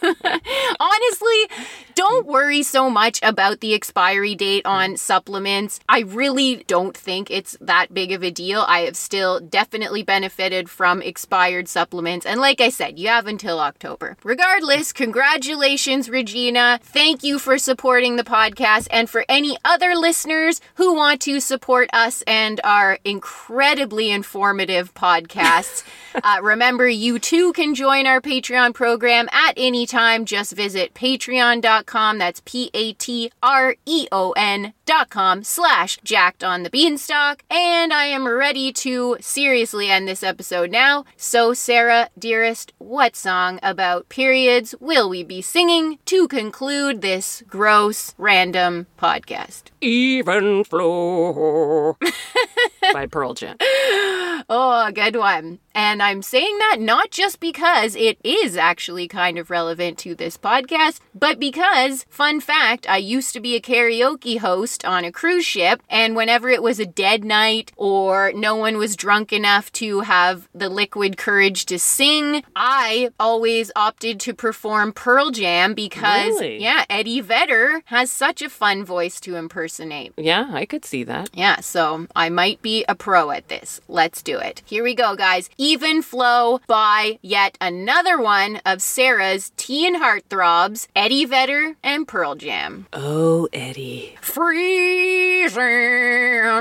Honestly, 0.81 1.49
don't 1.95 2.27
worry 2.27 2.63
so 2.63 2.91
much 2.91 3.21
about 3.23 3.61
the 3.61 3.73
expiry 3.75 4.35
date 4.35 4.67
on 4.67 4.97
supplements. 4.97 5.79
I 5.89 6.01
really 6.01 6.65
don't 6.67 6.97
think 6.97 7.31
it's 7.31 7.57
that 7.61 7.95
big 7.95 8.11
of 8.13 8.23
a 8.23 8.31
deal. 8.31 8.65
I 8.67 8.81
have 8.81 8.97
still 8.97 9.41
definitely 9.41 10.03
benefited 10.03 10.69
from 10.69 11.03
expired 11.03 11.69
supplements. 11.69 12.27
And 12.27 12.41
like 12.41 12.61
I 12.61 12.69
said, 12.69 12.99
you 12.99 13.09
have 13.09 13.27
until 13.27 13.61
October. 13.61 14.17
Regardless, 14.25 14.93
congratulations, 14.93 16.09
Regina. 16.09 16.81
Thank 16.83 17.23
you 17.23 17.39
for 17.39 17.59
supporting 17.59 18.17
the 18.17 18.25
podcast. 18.25 18.89
And 18.91 19.09
for 19.09 19.25
any 19.29 19.57
other 19.65 19.95
listeners 19.95 20.61
who 20.75 20.95
want 20.95 21.21
to 21.23 21.39
support 21.41 21.91
us 21.93 22.23
and 22.27 22.61
our 22.65 22.99
incredibly 23.05 24.11
informative 24.11 24.93
podcasts, 24.95 25.85
uh, 26.23 26.41
remember 26.43 26.89
you 26.89 27.19
too 27.19 27.53
can 27.53 27.75
join 27.75 28.07
our 28.07 28.21
Patreon 28.21 28.75
program 28.75 29.29
at 29.33 29.55
any 29.57 29.87
time. 29.87 30.25
Just 30.25 30.53
visit 30.53 30.93
patreon.com. 30.95 31.84
That's 32.19 32.43
P 32.45 32.71
A 32.75 32.93
T 32.95 33.31
R 33.43 33.77
E 33.87 34.09
O 34.11 34.33
N 34.37 34.73
dot 34.87 35.11
com 35.11 35.45
slash 35.45 35.99
jacked 36.05 36.43
on 36.43 36.63
the 36.63 36.71
beanstalk. 36.71 37.43
And 37.51 37.93
I 37.93 38.07
am 38.07 38.27
ready 38.27 38.73
to 38.73 39.17
seriously 39.21 39.91
end 39.91 40.09
this 40.09 40.23
episode 40.23 40.71
now. 40.71 41.05
So, 41.17 41.55
Sarah, 41.55 42.11
dearest, 42.19 42.73
what 42.79 43.17
song 43.17 43.61
about 43.63 44.09
periods 44.09 44.75
will 44.81 45.09
we 45.09 45.23
be 45.23 45.41
singing 45.43 45.99
to 46.07 46.29
conclude 46.29 47.01
this 47.01 47.43
gross, 47.47 48.15
random 48.19 48.87
podcast? 48.99 49.65
Even 49.81 50.65
flow 50.65 51.97
by 52.93 53.07
Pearl 53.07 53.35
Jam. 53.35 53.57
Oh, 54.49 54.91
good 54.93 55.17
one. 55.17 55.59
And 55.77 56.01
I'm 56.01 56.23
saying 56.23 56.57
that 56.59 56.77
not 56.79 57.11
just 57.11 57.41
because 57.41 57.97
it 57.97 58.17
is 58.23 58.57
actually 58.57 59.09
kind 59.09 59.39
of 59.39 59.51
relevant 59.51 59.99
to 59.99 60.15
this 60.15 60.37
podcast, 60.39 61.01
but 61.15 61.41
because, 61.41 62.05
fun 62.09 62.41
fact, 62.41 62.89
I 62.89 62.99
used 62.99 63.33
to 63.33 63.41
be 63.41 63.57
a 63.57 63.61
karaoke 63.61 64.39
host 64.39 64.85
on 64.85 65.05
a 65.05 65.11
cruise 65.11 65.45
ship, 65.45 65.83
and 65.91 66.15
whenever 66.15 66.49
it 66.49 66.63
was 66.63 66.79
a 66.79 66.87
dead 66.87 67.25
night 67.25 67.73
or 67.77 68.33
no 68.37 68.55
one 68.55 68.77
was 68.77 68.95
drunk 68.95 69.33
enough 69.33 69.73
to 69.73 70.01
have 70.01 70.49
the 70.55 70.69
liquid 70.69 71.17
courage 71.17 71.67
to 71.67 71.79
sing, 71.79 72.45
I 72.55 73.11
always 73.19 73.73
opted 73.75 74.21
to 74.21 74.35
perform 74.35 74.93
Pearl 74.93 75.33
Jam 75.33 75.75
because, 75.75 76.35
Really? 76.41 76.63
yeah, 76.63 76.85
Eddie 76.89 77.21
Vedder 77.21 77.83
has 77.87 78.13
such 78.13 78.43
a 78.43 78.49
fun 78.49 78.85
voice 78.85 79.19
to 79.21 79.35
impersonate. 79.35 80.13
Yeah, 80.17 80.51
I 80.53 80.67
could 80.67 80.85
see 80.85 81.03
that. 81.03 81.31
Yeah, 81.35 81.59
so 81.61 82.07
I 82.15 82.29
might 82.29 82.63
be 82.63 82.85
a 82.89 82.95
pro 82.95 83.33
at 83.33 83.49
this. 83.49 83.81
Let's 83.89 84.23
do 84.23 84.34
it. 84.39 84.63
Here 84.65 84.85
we 84.85 84.95
go, 84.95 85.17
guys. 85.17 85.49
Even 85.57 86.03
Flow 86.03 86.61
by 86.67 87.19
yet 87.23 87.57
another 87.61 88.21
one 88.21 88.61
of 88.67 88.83
Sarah's 88.83 89.53
teen 89.57 89.95
and 89.95 90.03
heartthrobs, 90.03 90.89
Eddie 90.97 91.25
Vedder 91.25 91.77
and 91.83 92.09
Pearl 92.09 92.35
Jam. 92.35 92.87
Oh, 92.93 93.49
Eddie. 93.53 94.17
Freezing, 94.21 95.61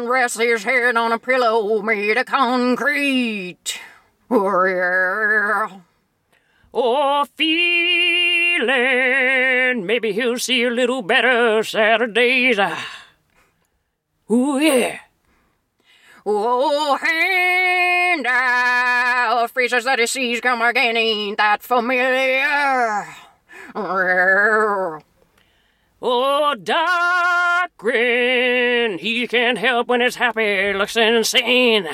rests 0.08 0.38
his 0.40 0.64
head 0.64 0.96
on 0.98 1.12
a 1.12 1.20
pillow 1.20 1.82
made 1.82 2.18
of 2.18 2.26
concrete. 2.26 3.80
Oh, 4.30 4.64
yeah. 4.66 5.80
Oh, 6.74 7.26
feeling 7.36 8.64
maybe 9.86 10.12
he'll 10.12 10.40
see 10.40 10.64
a 10.64 10.70
little 10.70 11.02
better 11.02 11.64
Saturdays. 11.64 12.58
Ah. 12.60 13.06
Ooh, 14.32 14.60
yeah. 14.60 15.00
Oh, 16.26 16.96
hand 16.96 18.26
out, 18.26 19.44
uh, 19.44 19.48
freezes 19.48 19.84
that 19.84 20.00
he 20.00 20.08
sees 20.08 20.40
come 20.40 20.62
again, 20.62 20.96
ain't 20.96 21.38
that 21.38 21.62
familiar? 21.62 23.08
Oh, 26.02 26.56
Doc 26.56 27.72
Grin, 27.78 29.00
he 29.00 29.28
can't 29.28 29.58
help 29.58 29.88
when 29.88 30.02
it's 30.02 30.16
happy, 30.16 30.72
looks 30.74 30.96
insane. 30.96 31.90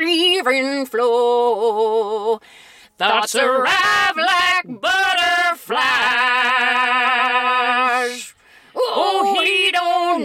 Even 0.00 0.86
flow. 0.86 2.40
Thoughts 2.96 3.34
arrive 3.34 4.16
like 4.16 4.80
butterflies. 4.80 6.41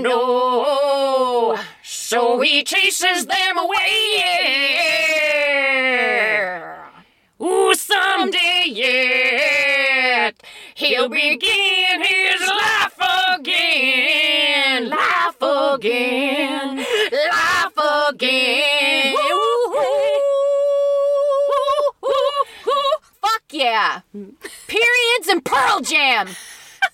Don't 0.04 1.60
so 1.84 2.40
he 2.40 2.64
chases 2.64 3.26
them 3.26 3.58
away. 3.58 3.78
Ooh, 7.42 7.74
someday 7.76 8.64
yet 8.68 10.42
he'll 10.76 11.10
begin 11.10 12.02
his 12.02 12.42
life 12.48 13.00
again, 13.38 14.90
life 14.90 15.42
again, 15.42 16.78
life 16.78 17.78
again. 18.10 19.16
Fuck 23.22 23.44
yeah. 23.52 24.02
Periods 24.68 25.28
and 25.30 25.44
Pearl 25.44 25.82
Jam. 25.82 26.30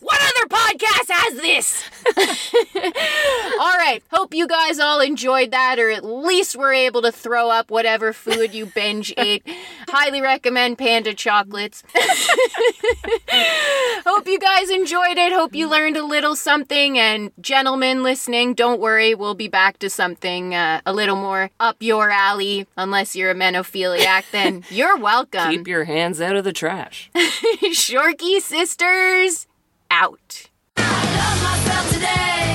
What 0.04 0.20
other 0.22 0.48
podcast 0.50 1.10
has 1.10 1.36
this? 1.36 1.84
all 3.58 3.78
right. 3.78 4.04
Hope 4.12 4.34
you 4.34 4.48
guys 4.48 4.78
all 4.78 5.00
enjoyed 5.00 5.52
that, 5.52 5.80
or 5.80 5.90
at 5.92 6.04
least 6.04 6.58
were 6.58 6.74
able 6.74 7.02
to 7.04 7.12
throw 7.12 7.50
up 7.50 7.72
whatever 7.72 8.12
food 8.12 8.54
you 8.54 8.66
binge 8.66 9.14
ate. 9.18 9.48
Highly 9.88 10.20
recommend 10.20 10.78
Panda 10.78 11.14
chocolates. 11.14 11.84
Hope 14.06 14.28
you 14.28 14.40
guys 14.40 14.70
enjoyed 14.70 15.18
it. 15.18 15.32
Hope 15.32 15.56
you 15.56 15.70
learned 15.70 15.96
a 15.96 16.06
little 16.06 16.36
something. 16.36 17.00
And 17.00 17.32
gentlemen 17.40 18.04
listening, 18.04 18.56
don't 18.56 18.82
worry, 18.82 19.16
we'll 19.16 19.36
be 19.36 19.48
back 19.48 19.80
to 19.80 19.90
something 19.90 20.54
uh, 20.54 20.82
a 20.86 20.92
little 20.92 21.16
more 21.16 21.50
up 21.62 21.78
your 21.80 22.10
alley. 22.10 22.68
Unless 22.76 23.16
you're 23.16 23.32
a 23.32 23.36
menophiliac, 23.36 24.26
then 24.32 24.66
you're 24.70 24.98
welcome. 24.98 25.50
Keep 25.50 25.70
your 25.70 25.86
hands 25.86 26.20
out 26.20 26.36
of 26.36 26.44
the 26.44 26.52
trash. 26.52 27.10
Shorky 27.16 28.42
sisters 28.42 29.48
out. 29.94 30.50
love 30.78 31.44
myself 31.44 31.94
today. 31.94 32.53